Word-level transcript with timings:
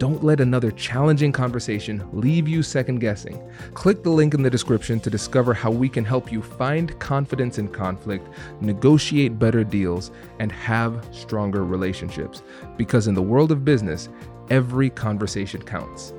Don't 0.00 0.24
let 0.24 0.40
another 0.40 0.70
challenging 0.70 1.30
conversation 1.30 2.02
leave 2.10 2.48
you 2.48 2.62
second 2.62 3.00
guessing. 3.00 3.38
Click 3.74 4.02
the 4.02 4.08
link 4.08 4.32
in 4.32 4.42
the 4.42 4.48
description 4.48 4.98
to 4.98 5.10
discover 5.10 5.52
how 5.52 5.70
we 5.70 5.90
can 5.90 6.06
help 6.06 6.32
you 6.32 6.40
find 6.40 6.98
confidence 7.00 7.58
in 7.58 7.68
conflict, 7.68 8.26
negotiate 8.62 9.38
better 9.38 9.62
deals, 9.62 10.10
and 10.38 10.50
have 10.52 11.06
stronger 11.12 11.66
relationships. 11.66 12.42
Because 12.78 13.08
in 13.08 13.14
the 13.14 13.20
world 13.20 13.52
of 13.52 13.62
business, 13.62 14.08
every 14.48 14.88
conversation 14.88 15.60
counts. 15.60 16.14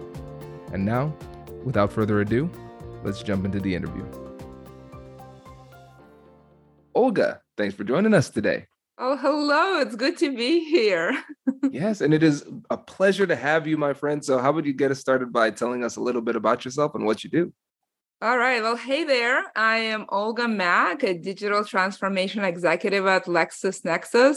And 0.71 0.85
now, 0.85 1.11
without 1.63 1.91
further 1.91 2.21
ado, 2.21 2.51
let's 3.03 3.23
jump 3.23 3.45
into 3.45 3.59
the 3.59 3.73
interview. 3.73 4.05
Olga, 6.93 7.41
thanks 7.57 7.73
for 7.73 7.83
joining 7.83 8.13
us 8.13 8.29
today. 8.29 8.67
Oh, 8.97 9.17
hello. 9.17 9.80
It's 9.80 9.95
good 9.95 10.17
to 10.17 10.36
be 10.36 10.64
here. 10.64 11.23
yes, 11.72 12.02
and 12.02 12.14
it 12.14 12.23
is 12.23 12.45
a 12.70 12.78
pleasure 12.78 13.25
to 13.25 13.36
have 13.36 13.66
you, 13.66 13.78
my 13.78 13.94
friend. 13.94 14.23
So, 14.23 14.38
how 14.38 14.52
would 14.52 14.66
you 14.66 14.73
get 14.73 14.92
us 14.92 15.00
started 15.00 15.34
by 15.34 15.52
telling 15.52 15.84
us 15.84 15.95
a 15.95 16.02
little 16.02 16.22
bit 16.22 16.36
about 16.36 16.66
yourself 16.66 16.94
and 16.94 17.06
what 17.06 17.23
you 17.23 17.30
do? 17.30 17.53
All 18.22 18.38
right. 18.38 18.62
Well, 18.62 18.75
hey 18.75 19.03
there. 19.03 19.52
I 19.56 19.78
am 19.78 20.06
Olga 20.09 20.47
Mack, 20.47 21.02
a 21.02 21.17
digital 21.17 21.66
transformation 21.66 22.44
executive 22.44 23.07
at 23.07 23.25
LexisNexis. 23.25 24.35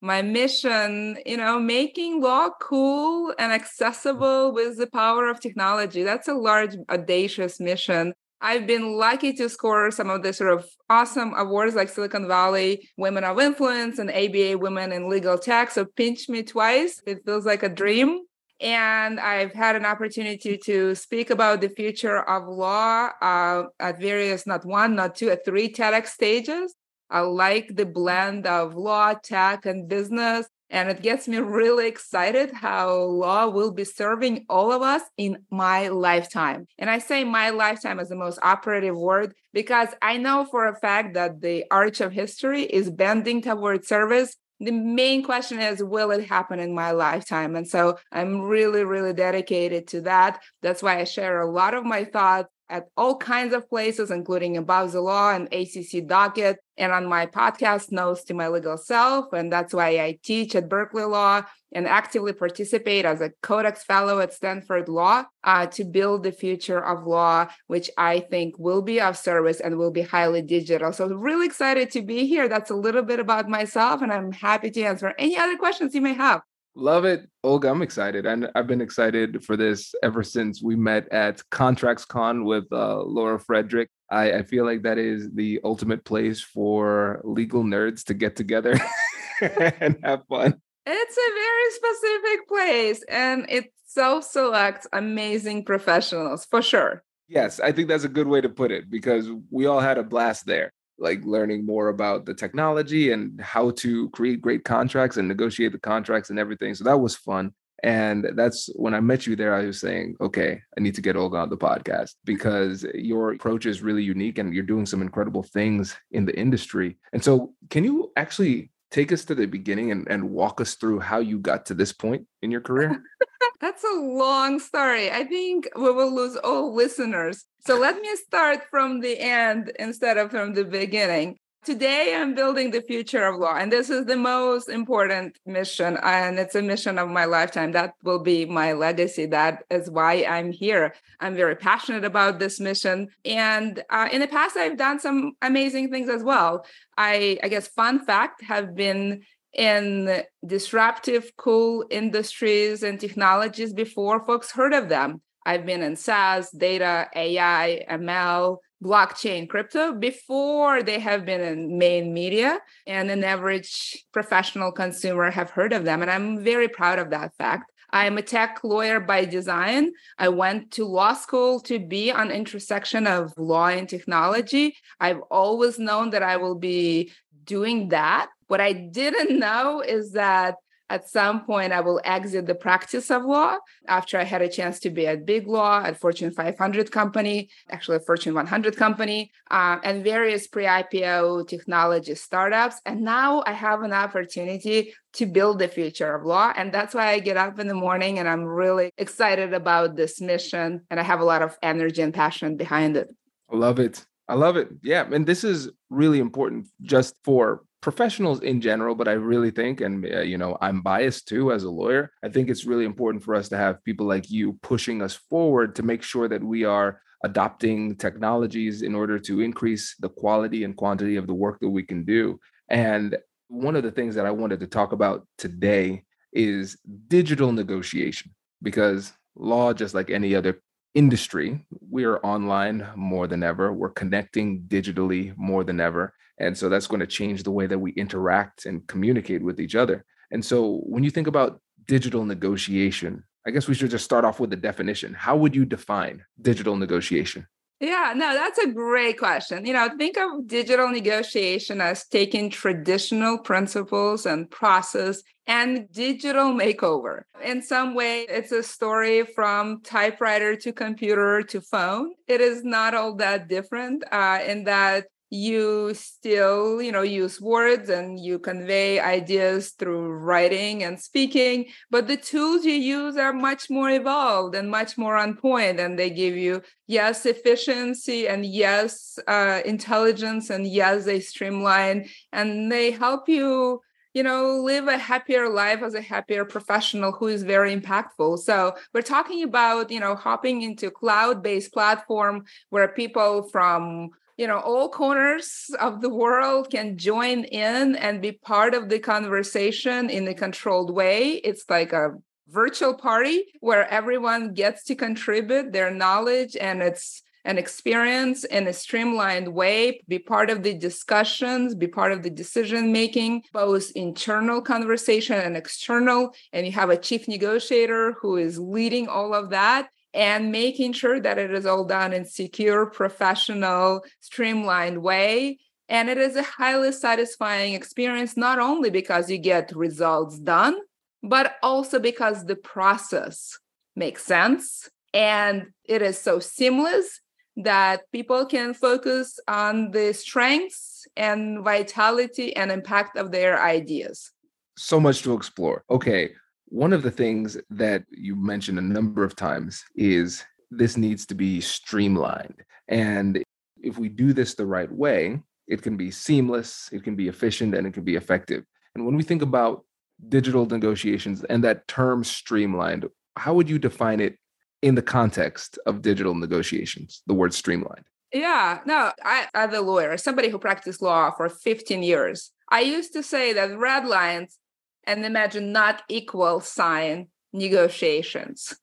My 0.00 0.22
mission, 0.22 1.18
you 1.26 1.36
know, 1.36 1.58
making 1.58 2.22
law 2.22 2.50
cool 2.60 3.34
and 3.38 3.52
accessible 3.52 4.52
with 4.52 4.78
the 4.78 4.86
power 4.86 5.28
of 5.28 5.40
technology. 5.40 6.04
That's 6.04 6.28
a 6.28 6.34
large, 6.34 6.76
audacious 6.88 7.58
mission 7.58 8.12
I've 8.40 8.66
been 8.66 8.96
lucky 8.96 9.32
to 9.34 9.48
score 9.48 9.90
some 9.90 10.10
of 10.10 10.22
the 10.22 10.32
sort 10.32 10.52
of 10.52 10.68
awesome 10.90 11.32
awards 11.34 11.74
like 11.74 11.88
Silicon 11.88 12.28
Valley 12.28 12.88
Women 12.96 13.24
of 13.24 13.40
Influence 13.40 13.98
and 13.98 14.10
ABA 14.10 14.58
Women 14.58 14.92
in 14.92 15.08
Legal 15.08 15.38
Tech. 15.38 15.70
So 15.70 15.84
pinch 15.84 16.28
me 16.28 16.42
twice. 16.42 17.00
It 17.06 17.24
feels 17.24 17.46
like 17.46 17.62
a 17.62 17.68
dream. 17.68 18.20
And 18.60 19.20
I've 19.20 19.52
had 19.52 19.76
an 19.76 19.84
opportunity 19.84 20.58
to 20.64 20.94
speak 20.94 21.30
about 21.30 21.60
the 21.60 21.68
future 21.68 22.22
of 22.22 22.48
law 22.48 23.10
uh, 23.20 23.64
at 23.80 24.00
various, 24.00 24.46
not 24.46 24.64
one, 24.64 24.94
not 24.94 25.14
two, 25.14 25.30
at 25.30 25.44
three 25.44 25.72
TEDx 25.72 26.08
stages. 26.08 26.74
I 27.10 27.20
like 27.20 27.76
the 27.76 27.86
blend 27.86 28.46
of 28.46 28.74
law, 28.74 29.14
tech, 29.14 29.66
and 29.66 29.88
business. 29.88 30.46
And 30.70 30.88
it 30.88 31.02
gets 31.02 31.28
me 31.28 31.38
really 31.38 31.86
excited 31.86 32.50
how 32.52 32.94
law 32.94 33.48
will 33.48 33.70
be 33.70 33.84
serving 33.84 34.46
all 34.48 34.72
of 34.72 34.82
us 34.82 35.02
in 35.16 35.38
my 35.50 35.88
lifetime. 35.88 36.66
And 36.78 36.90
I 36.90 36.98
say 36.98 37.24
my 37.24 37.50
lifetime 37.50 38.00
as 38.00 38.08
the 38.08 38.16
most 38.16 38.38
operative 38.42 38.96
word 38.96 39.34
because 39.52 39.88
I 40.02 40.16
know 40.16 40.44
for 40.44 40.66
a 40.66 40.76
fact 40.76 41.14
that 41.14 41.40
the 41.40 41.64
arch 41.70 42.00
of 42.00 42.12
history 42.12 42.62
is 42.62 42.90
bending 42.90 43.42
towards 43.42 43.86
service. 43.86 44.36
The 44.58 44.72
main 44.72 45.22
question 45.22 45.60
is, 45.60 45.82
will 45.82 46.10
it 46.10 46.26
happen 46.26 46.58
in 46.58 46.74
my 46.74 46.92
lifetime? 46.92 47.54
And 47.56 47.68
so 47.68 47.98
I'm 48.10 48.40
really, 48.40 48.84
really 48.84 49.12
dedicated 49.12 49.86
to 49.88 50.00
that. 50.02 50.42
That's 50.62 50.82
why 50.82 50.98
I 50.98 51.04
share 51.04 51.40
a 51.40 51.50
lot 51.50 51.74
of 51.74 51.84
my 51.84 52.04
thoughts 52.04 52.48
at 52.68 52.88
all 52.96 53.16
kinds 53.16 53.54
of 53.54 53.68
places, 53.68 54.10
including 54.10 54.56
Above 54.56 54.92
the 54.92 55.00
Law 55.00 55.32
and 55.32 55.52
ACC 55.52 56.06
Docket, 56.06 56.58
and 56.76 56.92
on 56.92 57.06
my 57.06 57.26
podcast, 57.26 57.92
Notes 57.92 58.24
to 58.24 58.34
My 58.34 58.48
Legal 58.48 58.76
Self. 58.76 59.32
And 59.32 59.52
that's 59.52 59.72
why 59.72 60.00
I 60.00 60.18
teach 60.22 60.54
at 60.54 60.68
Berkeley 60.68 61.04
Law 61.04 61.42
and 61.72 61.86
actively 61.86 62.32
participate 62.32 63.04
as 63.04 63.20
a 63.20 63.32
Codex 63.42 63.84
Fellow 63.84 64.20
at 64.20 64.32
Stanford 64.32 64.88
Law 64.88 65.24
uh, 65.44 65.66
to 65.66 65.84
build 65.84 66.22
the 66.22 66.32
future 66.32 66.82
of 66.82 67.06
law, 67.06 67.46
which 67.66 67.90
I 67.96 68.20
think 68.20 68.58
will 68.58 68.82
be 68.82 69.00
of 69.00 69.16
service 69.16 69.60
and 69.60 69.76
will 69.76 69.90
be 69.90 70.02
highly 70.02 70.42
digital. 70.42 70.92
So, 70.92 71.06
really 71.08 71.46
excited 71.46 71.90
to 71.92 72.02
be 72.02 72.26
here. 72.26 72.48
That's 72.48 72.70
a 72.70 72.76
little 72.76 73.02
bit 73.02 73.20
about 73.20 73.48
myself, 73.48 74.02
and 74.02 74.12
I'm 74.12 74.32
happy 74.32 74.70
to 74.70 74.82
answer 74.82 75.14
any 75.18 75.36
other 75.36 75.56
questions 75.56 75.94
you 75.94 76.00
may 76.00 76.14
have. 76.14 76.40
Love 76.78 77.06
it. 77.06 77.26
Olga, 77.42 77.70
I'm 77.70 77.80
excited. 77.80 78.26
And 78.26 78.50
I've 78.54 78.66
been 78.66 78.82
excited 78.82 79.42
for 79.42 79.56
this 79.56 79.94
ever 80.02 80.22
since 80.22 80.62
we 80.62 80.76
met 80.76 81.10
at 81.10 81.42
Contracts 81.50 82.04
Con 82.04 82.44
with 82.44 82.70
uh, 82.70 83.02
Laura 83.02 83.40
Frederick. 83.40 83.88
I, 84.10 84.32
I, 84.32 84.42
feel 84.42 84.66
like 84.66 84.82
that 84.82 84.98
is 84.98 85.30
the 85.32 85.58
ultimate 85.64 86.04
place 86.04 86.42
for 86.42 87.22
legal 87.24 87.64
nerds 87.64 88.04
to 88.04 88.14
get 88.14 88.36
together 88.36 88.78
and 89.40 89.96
have 90.04 90.26
fun. 90.28 90.60
It's 90.84 91.16
a 91.16 91.30
very 91.34 91.72
specific 91.72 92.46
place 92.46 93.04
and 93.08 93.46
it 93.48 93.72
self 93.86 94.24
selects 94.24 94.86
amazing 94.92 95.64
professionals 95.64 96.44
for 96.44 96.60
sure. 96.60 97.02
Yes, 97.26 97.58
I 97.58 97.72
think 97.72 97.88
that's 97.88 98.04
a 98.04 98.08
good 98.08 98.28
way 98.28 98.42
to 98.42 98.50
put 98.50 98.70
it 98.70 98.90
because 98.90 99.28
we 99.50 99.64
all 99.64 99.80
had 99.80 99.96
a 99.96 100.04
blast 100.04 100.44
there 100.44 100.72
like 100.98 101.24
learning 101.24 101.66
more 101.66 101.88
about 101.88 102.24
the 102.24 102.34
technology 102.34 103.12
and 103.12 103.40
how 103.40 103.70
to 103.70 104.08
create 104.10 104.40
great 104.40 104.64
contracts 104.64 105.16
and 105.16 105.28
negotiate 105.28 105.72
the 105.72 105.78
contracts 105.78 106.30
and 106.30 106.38
everything. 106.38 106.74
So 106.74 106.84
that 106.84 106.98
was 106.98 107.16
fun. 107.16 107.52
And 107.82 108.26
that's 108.34 108.70
when 108.74 108.94
I 108.94 109.00
met 109.00 109.26
you 109.26 109.36
there, 109.36 109.54
I 109.54 109.66
was 109.66 109.80
saying, 109.80 110.16
okay, 110.20 110.60
I 110.76 110.80
need 110.80 110.94
to 110.94 111.02
get 111.02 111.16
Olga 111.16 111.36
on 111.38 111.50
the 111.50 111.58
podcast 111.58 112.14
because 112.24 112.86
your 112.94 113.32
approach 113.32 113.66
is 113.66 113.82
really 113.82 114.02
unique 114.02 114.38
and 114.38 114.54
you're 114.54 114.64
doing 114.64 114.86
some 114.86 115.02
incredible 115.02 115.42
things 115.42 115.94
in 116.10 116.24
the 116.24 116.36
industry. 116.38 116.96
And 117.12 117.22
so, 117.22 117.52
can 117.68 117.84
you 117.84 118.12
actually 118.16 118.70
take 118.96 119.12
us 119.12 119.26
to 119.26 119.34
the 119.34 119.44
beginning 119.44 119.90
and, 119.90 120.08
and 120.08 120.30
walk 120.30 120.58
us 120.58 120.74
through 120.74 120.98
how 120.98 121.18
you 121.18 121.38
got 121.38 121.66
to 121.66 121.74
this 121.74 121.92
point 121.92 122.26
in 122.40 122.50
your 122.50 122.62
career? 122.62 123.02
That's 123.60 123.84
a 123.84 124.00
long 124.00 124.58
story. 124.58 125.10
I 125.10 125.24
think 125.24 125.68
we 125.76 125.90
will 125.92 126.14
lose 126.14 126.36
all 126.36 126.74
listeners. 126.74 127.44
So 127.66 127.78
let 127.78 128.00
me 128.00 128.08
start 128.16 128.62
from 128.70 129.00
the 129.00 129.18
end 129.20 129.70
instead 129.78 130.16
of 130.16 130.30
from 130.30 130.54
the 130.54 130.64
beginning. 130.64 131.38
Today, 131.66 132.14
I'm 132.16 132.36
building 132.36 132.70
the 132.70 132.80
future 132.80 133.24
of 133.24 133.40
law, 133.40 133.56
and 133.56 133.72
this 133.72 133.90
is 133.90 134.06
the 134.06 134.16
most 134.16 134.68
important 134.68 135.36
mission, 135.46 135.98
and 136.00 136.38
it's 136.38 136.54
a 136.54 136.62
mission 136.62 136.96
of 136.96 137.08
my 137.08 137.24
lifetime. 137.24 137.72
That 137.72 137.94
will 138.04 138.20
be 138.20 138.46
my 138.46 138.72
legacy. 138.72 139.26
That 139.26 139.64
is 139.68 139.90
why 139.90 140.24
I'm 140.26 140.52
here. 140.52 140.94
I'm 141.18 141.34
very 141.34 141.56
passionate 141.56 142.04
about 142.04 142.38
this 142.38 142.60
mission. 142.60 143.08
And 143.24 143.82
uh, 143.90 144.08
in 144.12 144.20
the 144.20 144.28
past, 144.28 144.56
I've 144.56 144.76
done 144.76 145.00
some 145.00 145.32
amazing 145.42 145.90
things 145.90 146.08
as 146.08 146.22
well. 146.22 146.64
I, 146.96 147.40
I 147.42 147.48
guess, 147.48 147.66
fun 147.66 147.98
fact, 147.98 148.44
have 148.44 148.76
been 148.76 149.22
in 149.52 150.22
disruptive, 150.46 151.32
cool 151.36 151.84
industries 151.90 152.84
and 152.84 153.00
technologies 153.00 153.72
before 153.72 154.24
folks 154.24 154.52
heard 154.52 154.72
of 154.72 154.88
them. 154.88 155.20
I've 155.44 155.66
been 155.66 155.82
in 155.82 155.96
SaaS, 155.96 156.48
data, 156.50 157.08
AI, 157.12 157.84
ML, 157.90 158.58
blockchain, 158.82 159.48
crypto 159.48 159.92
before 159.94 160.82
they 160.82 160.98
have 160.98 161.24
been 161.24 161.40
in 161.40 161.78
main 161.78 162.12
media 162.12 162.58
and 162.86 163.10
an 163.10 163.24
average 163.24 164.04
professional 164.12 164.70
consumer 164.70 165.30
have 165.30 165.50
heard 165.50 165.72
of 165.72 165.84
them. 165.84 166.02
And 166.02 166.10
I'm 166.10 166.44
very 166.44 166.68
proud 166.68 166.98
of 166.98 167.10
that 167.10 167.34
fact. 167.36 167.72
I'm 167.90 168.18
a 168.18 168.22
tech 168.22 168.60
lawyer 168.64 169.00
by 169.00 169.24
design. 169.24 169.92
I 170.18 170.28
went 170.28 170.72
to 170.72 170.84
law 170.84 171.14
school 171.14 171.60
to 171.60 171.78
be 171.78 172.10
on 172.10 172.30
intersection 172.30 173.06
of 173.06 173.32
law 173.38 173.68
and 173.68 173.88
technology. 173.88 174.76
I've 175.00 175.20
always 175.30 175.78
known 175.78 176.10
that 176.10 176.22
I 176.22 176.36
will 176.36 176.56
be 176.56 177.12
doing 177.44 177.88
that. 177.90 178.28
What 178.48 178.60
I 178.60 178.72
didn't 178.72 179.38
know 179.38 179.80
is 179.80 180.12
that 180.12 180.56
at 180.90 181.08
some 181.08 181.44
point 181.44 181.72
i 181.72 181.80
will 181.80 182.00
exit 182.04 182.46
the 182.46 182.54
practice 182.54 183.10
of 183.10 183.24
law 183.24 183.56
after 183.88 184.18
i 184.18 184.24
had 184.24 184.42
a 184.42 184.48
chance 184.48 184.78
to 184.80 184.90
be 184.90 185.06
at 185.06 185.26
big 185.26 185.46
law 185.46 185.82
at 185.84 185.98
fortune 185.98 186.30
500 186.30 186.90
company 186.90 187.48
actually 187.70 187.96
a 187.96 188.00
fortune 188.00 188.34
100 188.34 188.76
company 188.76 189.30
uh, 189.50 189.78
and 189.82 190.04
various 190.04 190.46
pre-ipo 190.46 191.46
technology 191.46 192.14
startups. 192.14 192.80
And 192.86 193.02
now 193.02 193.42
i 193.46 193.52
have 193.52 193.82
an 193.82 193.92
opportunity 193.92 194.94
to 195.14 195.26
build 195.26 195.58
the 195.58 195.68
future 195.68 196.14
of 196.14 196.24
law. 196.24 196.52
And 196.56 196.72
that's 196.72 196.94
why 196.94 197.08
i 197.08 197.18
get 197.18 197.36
up 197.36 197.58
in 197.58 197.68
the 197.68 197.74
morning 197.74 198.18
and 198.18 198.28
i'm 198.28 198.44
really 198.44 198.90
excited 198.98 199.52
about 199.54 199.96
this 199.96 200.20
mission. 200.20 200.82
And 200.90 201.00
i 201.00 201.02
have 201.02 201.20
a 201.20 201.24
lot 201.24 201.42
of 201.42 201.58
energy 201.62 202.02
and 202.02 202.14
passion 202.14 202.56
behind 202.56 202.96
it. 202.96 203.08
I 203.52 203.56
love 203.56 203.78
it. 203.78 204.04
I 204.28 204.34
love 204.34 204.56
it. 204.56 204.68
Yeah. 204.82 205.06
And 205.12 205.24
this 205.24 205.44
is 205.44 205.70
really 205.88 206.18
important 206.18 206.66
just 206.82 207.14
for 207.24 207.62
professionals 207.86 208.40
in 208.42 208.60
general, 208.60 208.96
but 208.96 209.06
I 209.06 209.12
really 209.12 209.52
think, 209.52 209.80
and 209.80 210.04
uh, 210.12 210.18
you 210.18 210.36
know, 210.36 210.58
I'm 210.60 210.82
biased 210.82 211.28
too 211.28 211.52
as 211.52 211.62
a 211.62 211.70
lawyer. 211.70 212.10
I 212.20 212.28
think 212.28 212.50
it's 212.50 212.64
really 212.64 212.84
important 212.84 213.22
for 213.22 213.32
us 213.32 213.48
to 213.50 213.56
have 213.56 213.84
people 213.84 214.08
like 214.08 214.28
you 214.28 214.54
pushing 214.54 215.00
us 215.02 215.14
forward 215.14 215.76
to 215.76 215.84
make 215.84 216.02
sure 216.02 216.26
that 216.26 216.42
we 216.42 216.64
are 216.64 217.00
adopting 217.22 217.94
technologies 217.94 218.82
in 218.82 218.96
order 218.96 219.20
to 219.20 219.40
increase 219.40 219.94
the 220.00 220.08
quality 220.08 220.64
and 220.64 220.76
quantity 220.76 221.14
of 221.14 221.28
the 221.28 221.34
work 221.34 221.60
that 221.60 221.68
we 221.68 221.84
can 221.84 222.04
do. 222.04 222.40
And 222.68 223.16
one 223.46 223.76
of 223.76 223.84
the 223.84 223.92
things 223.92 224.16
that 224.16 224.26
I 224.26 224.32
wanted 224.32 224.58
to 224.58 224.66
talk 224.66 224.90
about 224.90 225.24
today 225.38 226.02
is 226.32 226.76
digital 227.06 227.52
negotiation 227.52 228.34
because 228.62 229.12
law 229.36 229.72
just 229.72 229.94
like 229.94 230.10
any 230.10 230.34
other 230.34 230.60
industry 230.96 231.64
we 231.90 232.04
are 232.04 232.18
online 232.24 232.86
more 232.96 233.26
than 233.26 233.42
ever 233.42 233.72
we're 233.72 233.90
connecting 233.90 234.62
digitally 234.68 235.36
more 235.36 235.62
than 235.62 235.78
ever 235.80 236.12
and 236.38 236.56
so 236.56 236.68
that's 236.68 236.86
going 236.86 237.00
to 237.00 237.06
change 237.06 237.42
the 237.42 237.50
way 237.50 237.66
that 237.66 237.78
we 237.78 237.92
interact 237.92 238.66
and 238.66 238.86
communicate 238.86 239.42
with 239.42 239.60
each 239.60 239.74
other. 239.74 240.04
And 240.30 240.44
so 240.44 240.80
when 240.84 241.02
you 241.02 241.10
think 241.10 241.26
about 241.26 241.60
digital 241.86 242.24
negotiation, 242.24 243.24
I 243.46 243.50
guess 243.50 243.68
we 243.68 243.74
should 243.74 243.90
just 243.90 244.04
start 244.04 244.24
off 244.24 244.40
with 244.40 244.50
the 244.50 244.56
definition. 244.56 245.14
How 245.14 245.36
would 245.36 245.54
you 245.54 245.64
define 245.64 246.24
digital 246.42 246.76
negotiation? 246.76 247.46
Yeah, 247.78 248.14
no, 248.16 248.32
that's 248.32 248.58
a 248.58 248.68
great 248.72 249.18
question. 249.18 249.66
You 249.66 249.74
know, 249.74 249.90
think 249.98 250.16
of 250.16 250.46
digital 250.46 250.88
negotiation 250.88 251.82
as 251.82 252.06
taking 252.08 252.48
traditional 252.48 253.38
principles 253.38 254.24
and 254.24 254.50
process 254.50 255.22
and 255.46 255.86
digital 255.92 256.52
makeover. 256.52 257.22
In 257.44 257.60
some 257.62 257.94
way, 257.94 258.22
it's 258.30 258.50
a 258.50 258.62
story 258.62 259.26
from 259.34 259.82
typewriter 259.82 260.56
to 260.56 260.72
computer 260.72 261.42
to 261.42 261.60
phone. 261.60 262.12
It 262.26 262.40
is 262.40 262.64
not 262.64 262.94
all 262.94 263.14
that 263.16 263.46
different 263.48 264.04
uh, 264.10 264.40
in 264.46 264.64
that 264.64 265.06
you 265.30 265.92
still 265.94 266.80
you 266.80 266.92
know 266.92 267.02
use 267.02 267.40
words 267.40 267.88
and 267.88 268.18
you 268.20 268.38
convey 268.38 269.00
ideas 269.00 269.70
through 269.70 270.08
writing 270.08 270.84
and 270.84 271.00
speaking 271.00 271.66
but 271.90 272.06
the 272.06 272.16
tools 272.16 272.64
you 272.64 272.72
use 272.72 273.16
are 273.16 273.32
much 273.32 273.68
more 273.68 273.90
evolved 273.90 274.54
and 274.54 274.70
much 274.70 274.96
more 274.96 275.16
on 275.16 275.34
point 275.36 275.80
and 275.80 275.98
they 275.98 276.10
give 276.10 276.36
you 276.36 276.62
yes 276.86 277.26
efficiency 277.26 278.28
and 278.28 278.46
yes 278.46 279.18
uh, 279.26 279.60
intelligence 279.64 280.48
and 280.50 280.66
yes 280.66 281.04
they 281.04 281.18
streamline 281.18 282.08
and 282.32 282.70
they 282.70 282.92
help 282.92 283.28
you 283.28 283.80
you 284.16 284.22
know 284.22 284.62
live 284.62 284.88
a 284.88 284.96
happier 284.96 285.46
life 285.48 285.82
as 285.82 285.94
a 285.94 286.00
happier 286.00 286.46
professional 286.46 287.12
who 287.12 287.26
is 287.26 287.42
very 287.42 287.76
impactful. 287.76 288.38
So 288.38 288.74
we're 288.94 289.02
talking 289.02 289.42
about 289.42 289.90
you 289.90 290.00
know 290.00 290.14
hopping 290.14 290.62
into 290.62 290.90
cloud 290.90 291.42
based 291.42 291.70
platform 291.70 292.44
where 292.70 292.88
people 292.88 293.42
from 293.42 294.12
you 294.36 294.46
know 294.46 294.58
all 294.58 294.88
corners 294.88 295.70
of 295.80 296.00
the 296.00 296.10
world 296.10 296.70
can 296.70 296.98
join 296.98 297.44
in 297.44 297.96
and 297.96 298.22
be 298.22 298.32
part 298.32 298.74
of 298.74 298.88
the 298.88 298.98
conversation 298.98 300.10
in 300.10 300.28
a 300.28 300.34
controlled 300.34 300.94
way 300.94 301.32
it's 301.44 301.64
like 301.68 301.92
a 301.92 302.14
virtual 302.48 302.94
party 302.94 303.44
where 303.60 303.88
everyone 303.90 304.54
gets 304.54 304.84
to 304.84 304.94
contribute 304.94 305.72
their 305.72 305.90
knowledge 305.90 306.56
and 306.56 306.82
it's 306.82 307.22
an 307.46 307.58
experience 307.58 308.42
in 308.44 308.66
a 308.66 308.72
streamlined 308.72 309.46
way, 309.46 310.02
be 310.08 310.18
part 310.18 310.50
of 310.50 310.64
the 310.64 310.74
discussions, 310.74 311.76
be 311.76 311.86
part 311.86 312.10
of 312.10 312.24
the 312.24 312.30
decision 312.30 312.90
making, 312.90 313.42
both 313.52 313.92
internal 313.92 314.60
conversation 314.60 315.36
and 315.36 315.56
external. 315.56 316.34
And 316.52 316.66
you 316.66 316.72
have 316.72 316.90
a 316.90 316.96
chief 316.96 317.28
negotiator 317.28 318.16
who 318.20 318.36
is 318.36 318.58
leading 318.58 319.06
all 319.06 319.32
of 319.32 319.50
that 319.50 319.90
and 320.16 320.50
making 320.50 320.94
sure 320.94 321.20
that 321.20 321.38
it 321.38 321.52
is 321.52 321.66
all 321.66 321.84
done 321.84 322.14
in 322.14 322.24
secure, 322.24 322.86
professional, 322.86 324.02
streamlined 324.20 325.02
way. 325.02 325.58
And 325.90 326.08
it 326.08 326.16
is 326.16 326.36
a 326.36 326.42
highly 326.42 326.90
satisfying 326.90 327.74
experience, 327.74 328.34
not 328.34 328.58
only 328.58 328.88
because 328.88 329.30
you 329.30 329.36
get 329.36 329.76
results 329.76 330.38
done, 330.38 330.78
but 331.22 331.56
also 331.62 331.98
because 331.98 332.46
the 332.46 332.56
process 332.56 333.58
makes 333.94 334.24
sense 334.24 334.88
and 335.12 335.66
it 335.84 336.00
is 336.02 336.18
so 336.18 336.38
seamless 336.40 337.20
that 337.56 338.00
people 338.10 338.46
can 338.46 338.74
focus 338.74 339.38
on 339.46 339.90
the 339.90 340.12
strengths 340.12 341.06
and 341.16 341.62
vitality 341.62 342.56
and 342.56 342.70
impact 342.70 343.16
of 343.16 343.32
their 343.32 343.62
ideas. 343.62 344.32
So 344.78 344.98
much 344.98 345.22
to 345.22 345.34
explore. 345.34 345.84
Okay, 345.90 346.30
one 346.68 346.92
of 346.92 347.02
the 347.02 347.10
things 347.10 347.56
that 347.70 348.04
you 348.10 348.34
mentioned 348.34 348.78
a 348.78 348.82
number 348.82 349.24
of 349.24 349.36
times 349.36 349.84
is 349.94 350.44
this 350.70 350.96
needs 350.96 351.26
to 351.26 351.34
be 351.34 351.60
streamlined. 351.60 352.62
And 352.88 353.42
if 353.82 353.98
we 353.98 354.08
do 354.08 354.32
this 354.32 354.54
the 354.54 354.66
right 354.66 354.90
way, 354.90 355.40
it 355.68 355.82
can 355.82 355.96
be 355.96 356.10
seamless, 356.10 356.88
it 356.92 357.04
can 357.04 357.16
be 357.16 357.28
efficient, 357.28 357.74
and 357.74 357.86
it 357.86 357.94
can 357.94 358.04
be 358.04 358.16
effective. 358.16 358.64
And 358.94 359.04
when 359.04 359.16
we 359.16 359.22
think 359.22 359.42
about 359.42 359.84
digital 360.28 360.66
negotiations 360.66 361.44
and 361.44 361.62
that 361.64 361.86
term 361.88 362.24
streamlined, 362.24 363.06
how 363.36 363.54
would 363.54 363.68
you 363.68 363.78
define 363.78 364.20
it 364.20 364.36
in 364.82 364.94
the 364.94 365.02
context 365.02 365.78
of 365.86 366.02
digital 366.02 366.34
negotiations, 366.34 367.22
the 367.26 367.34
word 367.34 367.52
streamlined? 367.52 368.04
Yeah, 368.32 368.80
no, 368.86 369.12
I, 369.24 369.46
as 369.54 369.72
a 369.72 369.80
lawyer, 369.80 370.16
somebody 370.16 370.48
who 370.48 370.58
practiced 370.58 371.00
law 371.00 371.30
for 371.30 371.48
15 371.48 372.02
years, 372.02 372.52
I 372.70 372.80
used 372.80 373.12
to 373.12 373.22
say 373.22 373.52
that 373.52 373.78
red 373.78 374.06
lines 374.06 374.58
and 375.06 375.24
imagine 375.24 375.72
not 375.72 376.02
equal 376.08 376.60
sign 376.60 377.28
negotiations. 377.52 378.76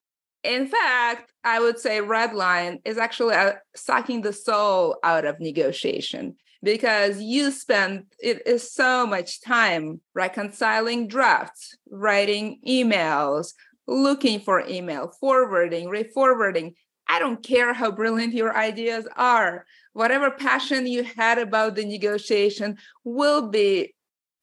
In 0.43 0.67
fact, 0.67 1.31
I 1.43 1.59
would 1.59 1.79
say 1.79 2.01
red 2.01 2.33
line 2.33 2.79
is 2.85 2.97
actually 2.97 3.35
uh, 3.35 3.53
sucking 3.75 4.21
the 4.21 4.33
soul 4.33 4.97
out 5.03 5.25
of 5.25 5.39
negotiation 5.39 6.35
because 6.61 7.21
you 7.21 7.51
spend 7.51 8.05
it 8.19 8.45
is 8.45 8.71
so 8.71 9.05
much 9.05 9.41
time 9.41 10.01
reconciling 10.13 11.07
drafts, 11.07 11.75
writing 11.89 12.59
emails, 12.67 13.53
looking 13.87 14.39
for 14.39 14.65
email, 14.67 15.13
forwarding, 15.19 15.89
re-forwarding. 15.89 16.73
I 17.07 17.19
don't 17.19 17.43
care 17.43 17.73
how 17.73 17.91
brilliant 17.91 18.33
your 18.33 18.55
ideas 18.55 19.07
are. 19.17 19.65
Whatever 19.91 20.31
passion 20.31 20.87
you 20.87 21.03
had 21.03 21.37
about 21.37 21.75
the 21.75 21.85
negotiation 21.85 22.77
will 23.03 23.49
be 23.49 23.93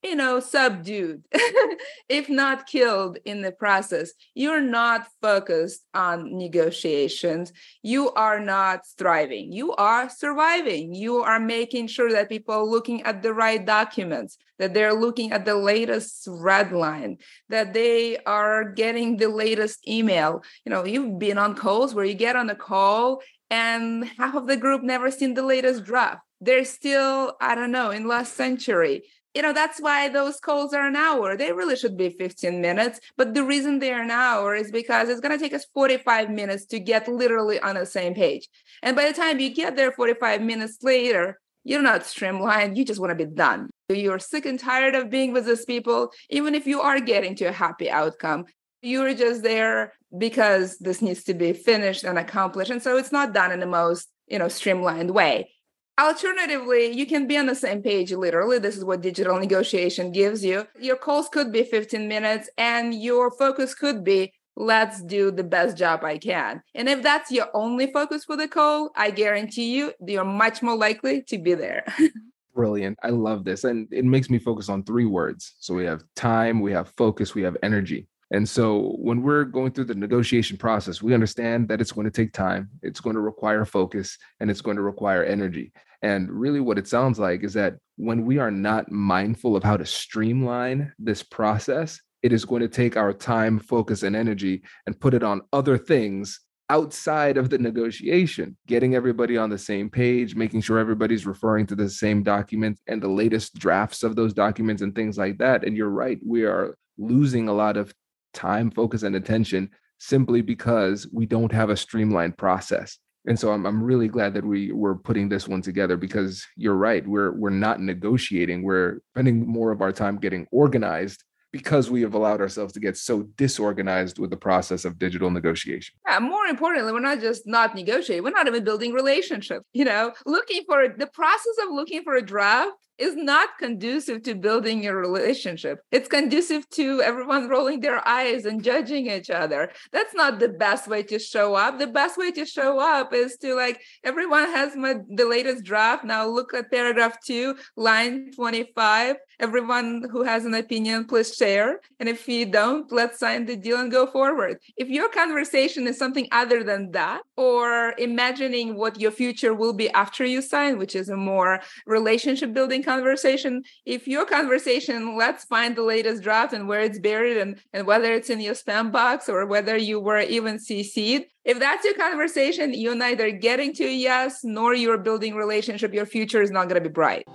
you 0.03 0.15
know, 0.15 0.39
subdued, 0.39 1.23
if 2.09 2.27
not 2.27 2.65
killed 2.65 3.19
in 3.23 3.41
the 3.41 3.51
process. 3.51 4.11
You're 4.33 4.61
not 4.61 5.07
focused 5.21 5.85
on 5.93 6.37
negotiations. 6.37 7.53
You 7.83 8.11
are 8.11 8.39
not 8.39 8.81
thriving. 8.97 9.51
You 9.51 9.73
are 9.73 10.09
surviving. 10.09 10.95
You 10.95 11.17
are 11.17 11.39
making 11.39 11.87
sure 11.87 12.11
that 12.11 12.29
people 12.29 12.55
are 12.55 12.65
looking 12.65 13.03
at 13.03 13.21
the 13.21 13.33
right 13.33 13.63
documents, 13.63 14.37
that 14.57 14.73
they're 14.73 14.93
looking 14.93 15.31
at 15.31 15.45
the 15.45 15.55
latest 15.55 16.27
red 16.27 16.71
line, 16.71 17.17
that 17.49 17.73
they 17.73 18.17
are 18.25 18.71
getting 18.71 19.17
the 19.17 19.29
latest 19.29 19.87
email. 19.87 20.43
You 20.65 20.71
know, 20.71 20.83
you've 20.83 21.19
been 21.19 21.37
on 21.37 21.55
calls 21.55 21.93
where 21.93 22.05
you 22.05 22.15
get 22.15 22.35
on 22.35 22.49
a 22.49 22.55
call 22.55 23.21
and 23.51 24.05
half 24.17 24.33
of 24.33 24.47
the 24.47 24.57
group 24.57 24.81
never 24.81 25.11
seen 25.11 25.35
the 25.35 25.43
latest 25.43 25.83
draft. 25.83 26.21
They're 26.39 26.65
still, 26.65 27.35
I 27.39 27.53
don't 27.53 27.71
know, 27.71 27.91
in 27.91 28.07
last 28.07 28.33
century 28.33 29.03
you 29.33 29.41
know 29.41 29.53
that's 29.53 29.79
why 29.79 30.09
those 30.09 30.39
calls 30.39 30.73
are 30.73 30.85
an 30.85 30.95
hour. 30.95 31.37
They 31.37 31.51
really 31.51 31.75
should 31.75 31.97
be 31.97 32.09
15 32.09 32.61
minutes. 32.61 32.99
But 33.17 33.33
the 33.33 33.43
reason 33.43 33.79
they're 33.79 34.01
an 34.01 34.11
hour 34.11 34.55
is 34.55 34.71
because 34.71 35.09
it's 35.09 35.21
going 35.21 35.37
to 35.37 35.43
take 35.43 35.53
us 35.53 35.65
45 35.73 36.29
minutes 36.29 36.65
to 36.67 36.79
get 36.79 37.07
literally 37.07 37.59
on 37.59 37.75
the 37.75 37.85
same 37.85 38.13
page. 38.13 38.47
And 38.83 38.95
by 38.95 39.05
the 39.05 39.13
time 39.13 39.39
you 39.39 39.53
get 39.53 39.75
there 39.75 39.91
45 39.91 40.41
minutes 40.41 40.77
later 40.83 41.39
you're 41.63 41.83
not 41.83 42.03
streamlined. 42.07 42.75
You 42.75 42.83
just 42.83 42.99
want 42.99 43.11
to 43.11 43.25
be 43.25 43.31
done. 43.31 43.69
You're 43.87 44.17
sick 44.17 44.47
and 44.47 44.59
tired 44.59 44.95
of 44.95 45.11
being 45.11 45.31
with 45.31 45.45
these 45.45 45.63
people. 45.63 46.11
Even 46.31 46.55
if 46.55 46.65
you 46.65 46.81
are 46.81 46.99
getting 46.99 47.35
to 47.35 47.45
a 47.45 47.51
happy 47.51 47.89
outcome 47.89 48.45
you're 48.81 49.13
just 49.13 49.43
there 49.43 49.93
because 50.17 50.77
this 50.79 51.01
needs 51.01 51.23
to 51.25 51.33
be 51.33 51.53
finished 51.53 52.03
and 52.03 52.17
accomplished. 52.17 52.71
And 52.71 52.81
so 52.81 52.97
it's 52.97 53.11
not 53.11 53.33
done 53.33 53.51
in 53.51 53.59
the 53.59 53.67
most 53.67 54.09
you 54.27 54.39
know 54.39 54.47
streamlined 54.47 55.11
way 55.11 55.51
Alternatively, 55.99 56.91
you 56.91 57.05
can 57.05 57.27
be 57.27 57.37
on 57.37 57.45
the 57.45 57.55
same 57.55 57.81
page 57.81 58.11
literally. 58.11 58.59
This 58.59 58.77
is 58.77 58.85
what 58.85 59.01
digital 59.01 59.39
negotiation 59.39 60.11
gives 60.11 60.43
you. 60.43 60.67
Your 60.79 60.95
calls 60.95 61.29
could 61.29 61.51
be 61.51 61.63
15 61.63 62.07
minutes 62.07 62.49
and 62.57 62.93
your 62.93 63.29
focus 63.31 63.75
could 63.75 64.03
be 64.03 64.33
let's 64.55 65.01
do 65.01 65.31
the 65.31 65.43
best 65.43 65.77
job 65.77 66.03
I 66.03 66.17
can. 66.17 66.61
And 66.75 66.89
if 66.89 67.01
that's 67.01 67.31
your 67.31 67.47
only 67.53 67.91
focus 67.91 68.25
for 68.25 68.35
the 68.35 68.47
call, 68.47 68.91
I 68.95 69.11
guarantee 69.11 69.75
you, 69.75 69.93
you're 70.05 70.25
much 70.25 70.61
more 70.61 70.75
likely 70.75 71.23
to 71.23 71.37
be 71.37 71.53
there. 71.53 71.85
Brilliant. 72.55 72.97
I 73.01 73.09
love 73.09 73.45
this. 73.45 73.63
And 73.63 73.87
it 73.91 74.05
makes 74.05 74.29
me 74.29 74.37
focus 74.37 74.69
on 74.69 74.83
three 74.83 75.05
words. 75.05 75.55
So 75.59 75.73
we 75.73 75.85
have 75.85 76.03
time, 76.15 76.59
we 76.59 76.71
have 76.73 76.89
focus, 76.97 77.33
we 77.33 77.43
have 77.43 77.55
energy. 77.63 78.07
And 78.31 78.47
so 78.47 78.95
when 78.97 79.21
we're 79.21 79.43
going 79.43 79.73
through 79.73 79.85
the 79.85 79.95
negotiation 79.95 80.57
process, 80.57 81.01
we 81.01 81.13
understand 81.13 81.67
that 81.67 81.81
it's 81.81 81.91
going 81.91 82.05
to 82.05 82.11
take 82.11 82.31
time, 82.31 82.69
it's 82.81 83.01
going 83.01 83.15
to 83.15 83.21
require 83.21 83.65
focus, 83.65 84.17
and 84.39 84.49
it's 84.49 84.61
going 84.61 84.77
to 84.77 84.83
require 84.83 85.23
energy. 85.23 85.73
And 86.01 86.31
really, 86.31 86.61
what 86.61 86.79
it 86.79 86.87
sounds 86.87 87.19
like 87.19 87.43
is 87.43 87.53
that 87.53 87.75
when 87.97 88.25
we 88.25 88.39
are 88.39 88.49
not 88.49 88.89
mindful 88.89 89.55
of 89.55 89.63
how 89.63 89.77
to 89.77 89.85
streamline 89.85 90.93
this 90.97 91.21
process, 91.21 91.99
it 92.23 92.31
is 92.31 92.45
going 92.45 92.61
to 92.61 92.67
take 92.67 92.95
our 92.95 93.13
time, 93.13 93.59
focus, 93.59 94.03
and 94.03 94.15
energy 94.15 94.63
and 94.87 94.99
put 94.99 95.13
it 95.13 95.23
on 95.23 95.41
other 95.51 95.77
things 95.77 96.39
outside 96.69 97.35
of 97.35 97.49
the 97.49 97.57
negotiation, 97.57 98.55
getting 98.65 98.95
everybody 98.95 99.37
on 99.37 99.49
the 99.49 99.57
same 99.57 99.89
page, 99.89 100.35
making 100.35 100.61
sure 100.61 100.79
everybody's 100.79 101.25
referring 101.25 101.67
to 101.67 101.75
the 101.75 101.89
same 101.89 102.23
documents 102.23 102.81
and 102.87 103.01
the 103.01 103.09
latest 103.09 103.55
drafts 103.55 104.03
of 104.03 104.15
those 104.15 104.33
documents 104.33 104.81
and 104.81 104.95
things 104.95 105.17
like 105.17 105.37
that. 105.37 105.65
And 105.65 105.75
you're 105.75 105.89
right, 105.89 106.17
we 106.25 106.45
are 106.45 106.77
losing 106.97 107.49
a 107.49 107.53
lot 107.53 107.75
of 107.75 107.93
time, 108.33 108.71
focus, 108.71 109.03
and 109.03 109.15
attention 109.15 109.69
simply 109.97 110.41
because 110.41 111.07
we 111.13 111.25
don't 111.25 111.51
have 111.51 111.69
a 111.69 111.77
streamlined 111.77 112.37
process. 112.37 112.97
And 113.27 113.39
so 113.39 113.51
I'm, 113.51 113.65
I'm 113.65 113.83
really 113.83 114.07
glad 114.07 114.33
that 114.33 114.45
we 114.45 114.71
were 114.71 114.95
putting 114.95 115.29
this 115.29 115.47
one 115.47 115.61
together 115.61 115.95
because 115.95 116.45
you're 116.57 116.75
right. 116.75 117.07
We're 117.07 117.31
we're 117.33 117.51
not 117.51 117.79
negotiating. 117.79 118.63
We're 118.63 118.99
spending 119.13 119.47
more 119.47 119.71
of 119.71 119.81
our 119.81 119.91
time 119.91 120.17
getting 120.17 120.47
organized 120.51 121.23
because 121.51 121.91
we 121.91 122.01
have 122.01 122.13
allowed 122.13 122.41
ourselves 122.41 122.73
to 122.73 122.79
get 122.79 122.97
so 122.97 123.23
disorganized 123.35 124.19
with 124.19 124.29
the 124.29 124.37
process 124.37 124.85
of 124.85 124.97
digital 124.97 125.29
negotiation. 125.29 125.95
Yeah, 126.07 126.19
more 126.19 126.45
importantly, 126.45 126.93
we're 126.93 126.99
not 127.01 127.19
just 127.19 127.45
not 127.45 127.75
negotiating, 127.75 128.23
we're 128.23 128.31
not 128.31 128.47
even 128.47 128.63
building 128.63 128.93
relationships. 128.93 129.65
You 129.73 129.85
know, 129.85 130.13
looking 130.25 130.63
for 130.65 130.87
the 130.87 131.07
process 131.07 131.55
of 131.63 131.69
looking 131.71 132.03
for 132.03 132.15
a 132.15 132.21
draft 132.21 132.71
is 133.01 133.15
not 133.15 133.57
conducive 133.57 134.21
to 134.23 134.35
building 134.35 134.83
your 134.83 134.95
relationship. 134.95 135.83
It's 135.91 136.07
conducive 136.07 136.69
to 136.71 137.01
everyone 137.01 137.49
rolling 137.49 137.79
their 137.79 138.07
eyes 138.07 138.45
and 138.45 138.63
judging 138.63 139.07
each 139.07 139.31
other. 139.31 139.71
That's 139.91 140.13
not 140.13 140.39
the 140.39 140.49
best 140.49 140.87
way 140.87 141.01
to 141.03 141.17
show 141.17 141.55
up. 141.55 141.79
The 141.79 141.87
best 141.87 142.17
way 142.17 142.31
to 142.31 142.45
show 142.45 142.79
up 142.79 143.13
is 143.13 143.37
to 143.37 143.55
like 143.55 143.81
everyone 144.03 144.45
has 144.45 144.75
my 144.75 144.95
the 145.09 145.25
latest 145.25 145.63
draft. 145.63 146.03
Now 146.03 146.27
look 146.27 146.53
at 146.53 146.71
paragraph 146.71 147.17
2, 147.25 147.55
line 147.75 148.31
25. 148.35 149.15
Everyone 149.39 150.07
who 150.11 150.21
has 150.23 150.45
an 150.45 150.53
opinion 150.53 151.05
please 151.05 151.35
share. 151.35 151.79
And 151.99 152.07
if 152.07 152.27
you 152.27 152.45
don't, 152.45 152.91
let's 152.91 153.17
sign 153.17 153.47
the 153.47 153.55
deal 153.55 153.79
and 153.79 153.91
go 153.91 154.05
forward. 154.05 154.59
If 154.77 154.89
your 154.89 155.09
conversation 155.09 155.87
is 155.87 155.97
something 155.97 156.27
other 156.31 156.63
than 156.63 156.91
that 156.91 157.23
or 157.35 157.95
imagining 157.97 158.75
what 158.75 158.99
your 159.01 159.09
future 159.09 159.55
will 159.55 159.73
be 159.73 159.89
after 159.91 160.23
you 160.23 160.43
sign, 160.43 160.77
which 160.77 160.95
is 160.95 161.09
a 161.09 161.17
more 161.17 161.61
relationship 161.87 162.53
building 162.53 162.83
conversation 162.91 163.53
if 163.85 164.01
your 164.13 164.25
conversation 164.25 164.99
let's 165.23 165.43
find 165.45 165.71
the 165.75 165.87
latest 165.95 166.19
draft 166.23 166.51
and 166.53 166.67
where 166.67 166.81
it's 166.87 166.99
buried 166.99 167.37
and, 167.37 167.51
and 167.73 167.87
whether 167.87 168.09
it's 168.17 168.29
in 168.29 168.39
your 168.47 168.53
spam 168.53 168.91
box 168.91 169.29
or 169.29 169.45
whether 169.45 169.77
you 169.77 169.97
were 170.07 170.19
even 170.37 170.55
cc'd 170.57 171.23
if 171.51 171.57
that's 171.63 171.83
your 171.87 171.97
conversation 172.07 172.73
you're 172.73 173.01
neither 173.07 173.27
getting 173.31 173.71
to 173.73 173.85
a 173.85 173.97
yes 174.09 174.43
nor 174.43 174.69
you're 174.73 174.97
building 174.97 175.33
relationship 175.35 175.93
your 175.93 176.05
future 176.05 176.41
is 176.41 176.51
not 176.51 176.67
going 176.67 176.81
to 176.81 176.89
be 176.89 176.93
bright. 177.01 177.25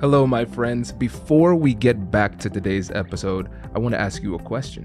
Hello 0.00 0.26
my 0.26 0.44
friends. 0.44 0.92
Before 0.92 1.54
we 1.54 1.72
get 1.72 2.10
back 2.10 2.38
to 2.40 2.50
today's 2.50 2.90
episode 2.90 3.48
i 3.74 3.78
want 3.78 3.94
to 3.94 4.00
ask 4.00 4.22
you 4.22 4.34
a 4.34 4.42
question 4.52 4.84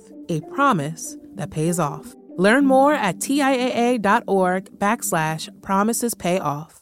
a 0.31 0.41
promise 0.53 1.17
that 1.35 1.51
pays 1.51 1.77
off. 1.77 2.15
Learn 2.37 2.65
more 2.65 2.93
at 2.93 3.17
TIAA.org 3.17 4.79
backslash 4.79 5.61
promises 5.61 6.15
pay 6.15 6.39
off. 6.39 6.81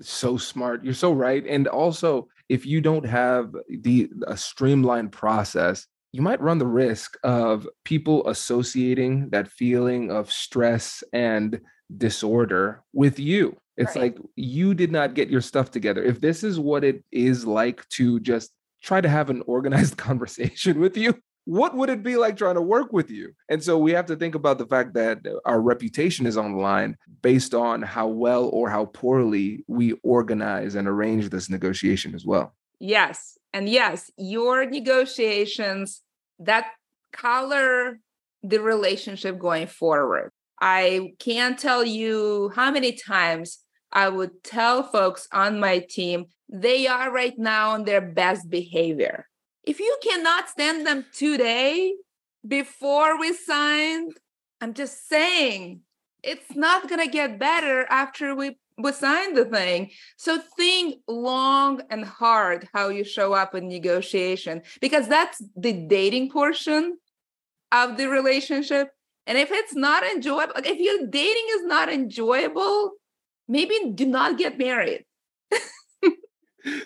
So 0.00 0.36
smart. 0.36 0.84
You're 0.84 0.94
so 0.94 1.12
right. 1.12 1.46
And 1.46 1.68
also, 1.68 2.28
if 2.48 2.66
you 2.66 2.80
don't 2.80 3.06
have 3.06 3.54
the 3.68 4.10
a 4.26 4.36
streamlined 4.36 5.12
process, 5.12 5.86
you 6.12 6.20
might 6.20 6.40
run 6.40 6.58
the 6.58 6.66
risk 6.66 7.16
of 7.22 7.66
people 7.84 8.28
associating 8.28 9.30
that 9.30 9.48
feeling 9.48 10.10
of 10.10 10.30
stress 10.32 11.04
and 11.12 11.60
disorder 11.96 12.82
with 12.92 13.18
you. 13.18 13.56
It's 13.76 13.96
right. 13.96 14.14
like 14.14 14.18
you 14.36 14.74
did 14.74 14.92
not 14.92 15.14
get 15.14 15.30
your 15.30 15.40
stuff 15.40 15.70
together. 15.70 16.02
If 16.02 16.20
this 16.20 16.44
is 16.44 16.58
what 16.58 16.84
it 16.84 17.04
is 17.12 17.46
like 17.46 17.88
to 17.90 18.20
just 18.20 18.50
try 18.82 19.00
to 19.00 19.08
have 19.08 19.30
an 19.30 19.42
organized 19.46 19.96
conversation 20.08 20.80
with 20.80 20.96
you, 20.96 21.14
what 21.44 21.76
would 21.76 21.90
it 21.90 22.02
be 22.02 22.16
like 22.16 22.36
trying 22.36 22.54
to 22.54 22.62
work 22.62 22.92
with 22.92 23.10
you? 23.10 23.34
And 23.48 23.62
so 23.62 23.78
we 23.78 23.92
have 23.92 24.06
to 24.06 24.16
think 24.16 24.34
about 24.34 24.58
the 24.58 24.66
fact 24.66 24.94
that 24.94 25.18
our 25.44 25.60
reputation 25.60 26.26
is 26.26 26.36
on 26.36 26.52
the 26.52 26.58
line 26.58 26.96
based 27.22 27.54
on 27.54 27.82
how 27.82 28.08
well 28.08 28.48
or 28.48 28.70
how 28.70 28.86
poorly 28.86 29.64
we 29.66 29.92
organize 30.02 30.74
and 30.74 30.88
arrange 30.88 31.30
this 31.30 31.50
negotiation 31.50 32.14
as 32.14 32.24
well. 32.24 32.54
Yes. 32.80 33.38
And 33.52 33.68
yes, 33.68 34.10
your 34.16 34.64
negotiations 34.64 36.02
that 36.38 36.66
color 37.12 38.00
the 38.42 38.60
relationship 38.60 39.38
going 39.38 39.66
forward. 39.66 40.30
I 40.60 41.14
can't 41.18 41.58
tell 41.58 41.84
you 41.84 42.52
how 42.54 42.70
many 42.70 42.92
times 42.92 43.58
I 43.90 44.08
would 44.08 44.42
tell 44.42 44.82
folks 44.82 45.26
on 45.32 45.60
my 45.60 45.78
team 45.78 46.26
they 46.52 46.86
are 46.86 47.10
right 47.10 47.38
now 47.38 47.70
on 47.70 47.84
their 47.84 48.02
best 48.02 48.50
behavior 48.50 49.26
if 49.66 49.80
you 49.80 49.96
cannot 50.02 50.48
stand 50.48 50.86
them 50.86 51.06
today 51.12 51.94
before 52.46 53.18
we 53.18 53.32
signed, 53.32 54.12
I'm 54.60 54.74
just 54.74 55.08
saying 55.08 55.80
it's 56.22 56.54
not 56.54 56.88
going 56.88 57.00
to 57.04 57.10
get 57.10 57.38
better 57.38 57.86
after 57.88 58.34
we 58.34 58.58
we 58.76 58.90
sign 58.90 59.34
the 59.34 59.44
thing. 59.44 59.90
So 60.16 60.40
think 60.56 60.96
long 61.06 61.82
and 61.90 62.04
hard 62.04 62.68
how 62.74 62.88
you 62.88 63.04
show 63.04 63.32
up 63.32 63.54
in 63.54 63.68
negotiation 63.68 64.62
because 64.80 65.06
that's 65.06 65.40
the 65.56 65.72
dating 65.72 66.30
portion 66.30 66.98
of 67.70 67.96
the 67.96 68.08
relationship. 68.08 68.88
And 69.28 69.38
if 69.38 69.52
it's 69.52 69.76
not 69.76 70.02
enjoyable, 70.02 70.54
like 70.56 70.66
if 70.66 70.80
your 70.80 71.06
dating 71.06 71.46
is 71.50 71.64
not 71.64 71.88
enjoyable, 71.88 72.92
maybe 73.46 73.92
do 73.94 74.06
not 74.06 74.38
get 74.38 74.58
married. 74.58 75.04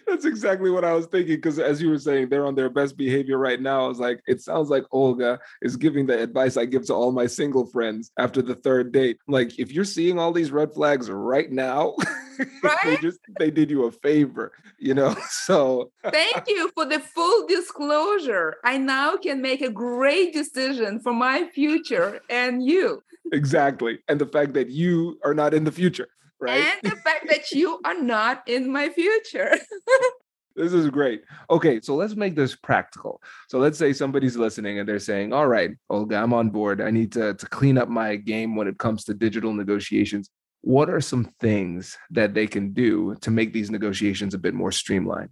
That's 0.07 0.25
exactly 0.25 0.71
what 0.71 0.85
I 0.85 0.93
was 0.93 1.07
thinking. 1.07 1.37
Because 1.37 1.59
as 1.59 1.81
you 1.81 1.91
were 1.91 1.99
saying, 1.99 2.29
they're 2.29 2.47
on 2.47 2.55
their 2.55 2.71
best 2.71 2.97
behavior 2.97 3.39
right 3.39 3.61
now. 3.61 3.85
I 3.85 3.89
was 3.89 4.01
like, 4.01 4.21
it 4.27 4.41
sounds 4.41 4.71
like 4.71 4.85
Olga 4.91 5.39
is 5.63 5.77
giving 5.77 6.07
the 6.07 6.21
advice 6.21 6.57
I 6.57 6.65
give 6.65 6.87
to 6.87 6.95
all 6.95 7.13
my 7.13 7.27
single 7.27 7.67
friends 7.67 8.11
after 8.19 8.43
the 8.43 8.55
third 8.55 8.93
date. 8.93 9.19
like, 9.29 9.59
if 9.59 9.73
you're 9.73 9.85
seeing 9.85 10.19
all 10.19 10.33
these 10.33 10.51
red 10.51 10.73
flags 10.75 11.11
right 11.11 11.51
now, 11.51 11.95
right? 12.63 12.79
they 12.85 12.97
just 12.97 13.21
they 13.39 13.51
did 13.51 13.71
you 13.71 13.85
a 13.85 13.93
favor, 13.93 14.53
you 14.79 14.95
know. 14.95 15.15
So 15.49 15.91
thank 16.05 16.49
you 16.49 16.71
for 16.75 16.85
the 16.85 17.01
full 17.01 17.47
disclosure. 17.47 18.57
I 18.65 18.77
now 18.77 19.17
can 19.17 19.41
make 19.41 19.63
a 19.63 19.71
great 19.71 20.33
decision 20.33 21.01
for 21.01 21.13
my 21.13 21.49
future 21.55 22.21
and 22.29 22.63
you. 22.63 23.03
Exactly. 23.33 23.99
And 24.09 24.21
the 24.21 24.27
fact 24.27 24.53
that 24.55 24.69
you 24.69 25.19
are 25.25 25.35
not 25.35 25.55
in 25.55 25.65
the 25.65 25.73
future 25.73 26.09
right? 26.41 26.65
And 26.83 26.93
the 26.93 26.97
fact 26.97 27.27
that 27.29 27.51
you 27.53 27.81
are 27.85 28.01
not 28.01 28.43
in 28.47 28.71
my 28.73 28.89
future. 28.89 29.57
this 30.57 30.73
is 30.73 30.89
great. 30.91 31.23
Okay, 31.51 31.81
so 31.81 31.95
let's 31.95 32.17
make 32.17 32.35
this 32.35 32.55
practical. 32.57 33.21
So 33.49 33.59
let's 33.59 33.79
say 33.79 33.93
somebody's 33.93 34.37
listening 34.37 34.79
and 34.79 34.89
they're 34.89 34.99
saying, 34.99 35.33
"All 35.33 35.47
right, 35.47 35.71
Olga, 35.91 36.17
I'm 36.17 36.33
on 36.33 36.51
board. 36.51 36.81
I 36.81 36.91
need 36.91 37.13
to 37.13 37.35
to 37.35 37.47
clean 37.47 37.79
up 37.79 37.89
my 37.89 38.17
game 38.17 38.57
when 38.57 38.69
it 38.69 38.79
comes 38.79 39.05
to 39.05 39.15
digital 39.15 39.53
negotiations." 39.53 40.31
What 40.63 40.91
are 40.91 41.01
some 41.01 41.25
things 41.41 41.97
that 42.11 42.35
they 42.35 42.49
can 42.49 42.73
do 42.73 43.15
to 43.21 43.31
make 43.31 43.53
these 43.53 43.71
negotiations 43.71 44.35
a 44.35 44.39
bit 44.39 44.55
more 44.55 44.73
streamlined? 44.73 45.31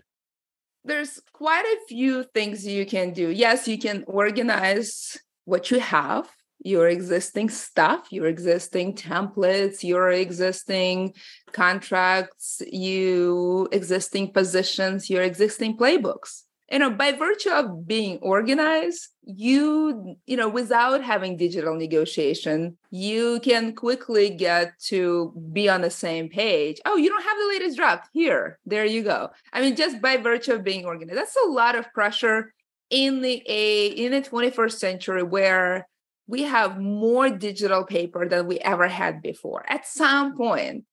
There's 0.85 1.21
quite 1.33 1.65
a 1.65 1.85
few 1.89 2.23
things 2.33 2.65
you 2.65 2.87
can 2.87 3.13
do. 3.13 3.31
Yes, 3.31 3.67
you 3.67 3.77
can 3.77 4.05
organize 4.07 5.17
what 5.45 5.73
you 5.73 5.81
have 5.81 6.31
your 6.65 6.89
existing 6.89 7.49
stuff, 7.49 8.09
your 8.11 8.27
existing 8.27 8.95
templates, 8.95 9.83
your 9.83 10.11
existing 10.11 11.15
contracts, 11.53 12.63
you 12.71 13.69
existing 13.73 14.33
positions, 14.33 15.09
your 15.11 15.23
existing 15.23 15.77
playbooks. 15.77 16.43
You 16.71 16.81
know, 16.81 16.91
by 16.91 17.13
virtue 17.13 17.51
of 17.51 17.87
being 17.87 18.19
organized, 18.23 19.11
you, 19.23 20.17
you 20.27 20.37
know, 20.37 20.49
without 20.49 21.01
having 21.01 21.37
digital 21.37 21.77
negotiation, 21.77 22.77
you 22.91 23.39
can 23.45 23.73
quickly 23.73 24.31
get 24.31 24.77
to 24.87 25.33
be 25.53 25.69
on 25.69 25.83
the 25.83 25.91
same 25.91 26.29
page. 26.29 26.81
Oh, 26.85 26.97
you 26.97 27.09
don't 27.09 27.23
have 27.23 27.39
the 27.39 27.47
latest 27.47 27.77
draft. 27.77 28.09
Here, 28.13 28.59
there 28.67 28.85
you 28.85 29.05
go. 29.05 29.31
I 29.53 29.61
mean, 29.61 29.77
just 29.77 30.03
by 30.03 30.17
virtue 30.17 30.55
of 30.55 30.65
being 30.65 30.85
organized, 30.85 31.17
that's 31.17 31.37
a 31.37 31.49
lot 31.49 31.77
of 31.77 31.93
pressure 31.93 32.53
in 32.91 33.21
the 33.23 33.43
a 33.47 33.87
in 33.87 34.13
the 34.13 34.23
21st 34.23 34.73
century 34.73 35.23
where 35.23 35.87
we 36.27 36.43
have 36.43 36.81
more 36.81 37.31
digital 37.31 37.85
paper 37.85 38.29
than 38.29 38.47
we 38.47 38.59
ever 38.61 38.89
had 38.89 39.23
before. 39.23 39.65
At 39.69 39.87
some 39.87 40.37
point, 40.37 40.85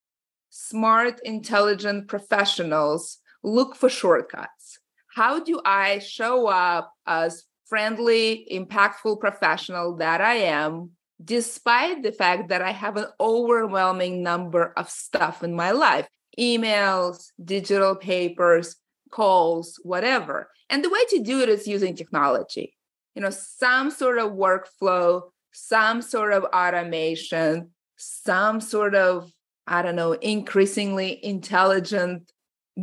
smart, 0.49 1.19
intelligent 1.23 2.07
professionals 2.07 3.19
look 3.43 3.75
for 3.75 3.89
shortcuts. 3.89 4.79
How 5.15 5.39
do 5.39 5.61
I 5.65 5.99
show 5.99 6.47
up 6.47 6.91
as 7.05 7.43
friendly, 7.65 8.47
impactful 8.51 9.19
professional 9.19 9.95
that 9.97 10.21
I 10.21 10.35
am, 10.35 10.91
despite 11.23 12.03
the 12.03 12.11
fact 12.11 12.49
that 12.49 12.61
I 12.61 12.71
have 12.71 12.97
an 12.97 13.07
overwhelming 13.19 14.21
number 14.21 14.73
of 14.77 14.89
stuff 14.89 15.43
in 15.43 15.55
my 15.55 15.71
life 15.71 16.07
emails, 16.39 17.27
digital 17.43 17.95
papers, 17.95 18.77
calls, 19.11 19.79
whatever. 19.83 20.49
And 20.67 20.83
the 20.83 20.89
way 20.89 21.05
to 21.09 21.19
do 21.19 21.41
it 21.41 21.49
is 21.49 21.67
using 21.67 21.95
technology 21.95 22.73
you 23.15 23.21
know 23.21 23.29
some 23.29 23.91
sort 23.91 24.17
of 24.17 24.31
workflow 24.31 25.21
some 25.51 26.01
sort 26.01 26.33
of 26.33 26.43
automation 26.45 27.69
some 27.97 28.59
sort 28.59 28.95
of 28.95 29.31
i 29.67 29.81
don't 29.81 29.95
know 29.95 30.13
increasingly 30.13 31.23
intelligent 31.23 32.31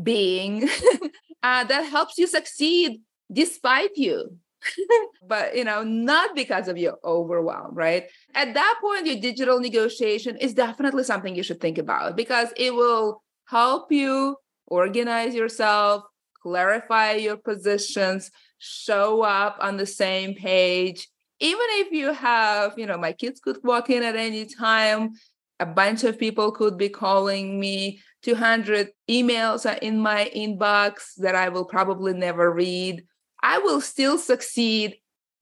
being 0.03 0.69
uh, 1.43 1.65
that 1.65 1.83
helps 1.83 2.19
you 2.19 2.27
succeed 2.27 3.01
despite 3.33 3.97
you. 3.97 4.37
But 5.27 5.57
you 5.57 5.65
know 5.65 5.85
not 5.85 6.35
because 6.35 6.69
of 6.69 6.77
your 6.77 6.99
overwhelm 7.05 7.75
right? 7.75 8.05
At 8.35 8.55
that 8.55 8.79
point 8.83 9.07
your 9.07 9.17
digital 9.17 9.59
negotiation 9.61 10.37
is 10.37 10.55
definitely 10.55 11.05
something 11.05 11.35
you 11.35 11.43
should 11.43 11.61
think 11.61 11.79
about 11.79 12.17
because 12.17 12.53
it 12.57 12.75
will 12.75 13.23
help 13.47 13.91
you 13.91 14.37
organize 14.67 15.35
yourself 15.35 16.05
clarify 16.43 17.13
your 17.13 17.37
positions 17.37 18.31
show 18.61 19.23
up 19.23 19.57
on 19.61 19.77
the 19.77 19.87
same 19.87 20.35
page. 20.35 21.09
Even 21.41 21.67
if 21.71 21.93
you 21.93 22.13
have 22.13 22.79
you 22.79 22.87
know 22.87 22.99
my 22.99 23.13
kids 23.13 23.41
could 23.41 23.59
walk 23.65 23.91
in 23.91 24.03
at 24.03 24.15
any 24.15 24.47
time 24.47 25.13
a 25.59 25.67
bunch 25.67 26.05
of 26.05 26.19
people 26.19 26.53
could 26.53 26.79
be 26.79 26.89
calling 26.89 27.61
me 27.61 28.01
200 28.23 28.89
emails 29.11 29.71
are 29.71 29.79
in 29.79 29.99
my 29.99 30.31
inbox 30.35 31.15
that 31.19 31.35
i 31.35 31.49
will 31.51 31.65
probably 31.67 32.15
never 32.15 32.51
read. 32.51 33.05
I 33.43 33.59
will 33.59 33.81
still 33.81 34.19
succeed 34.19 34.97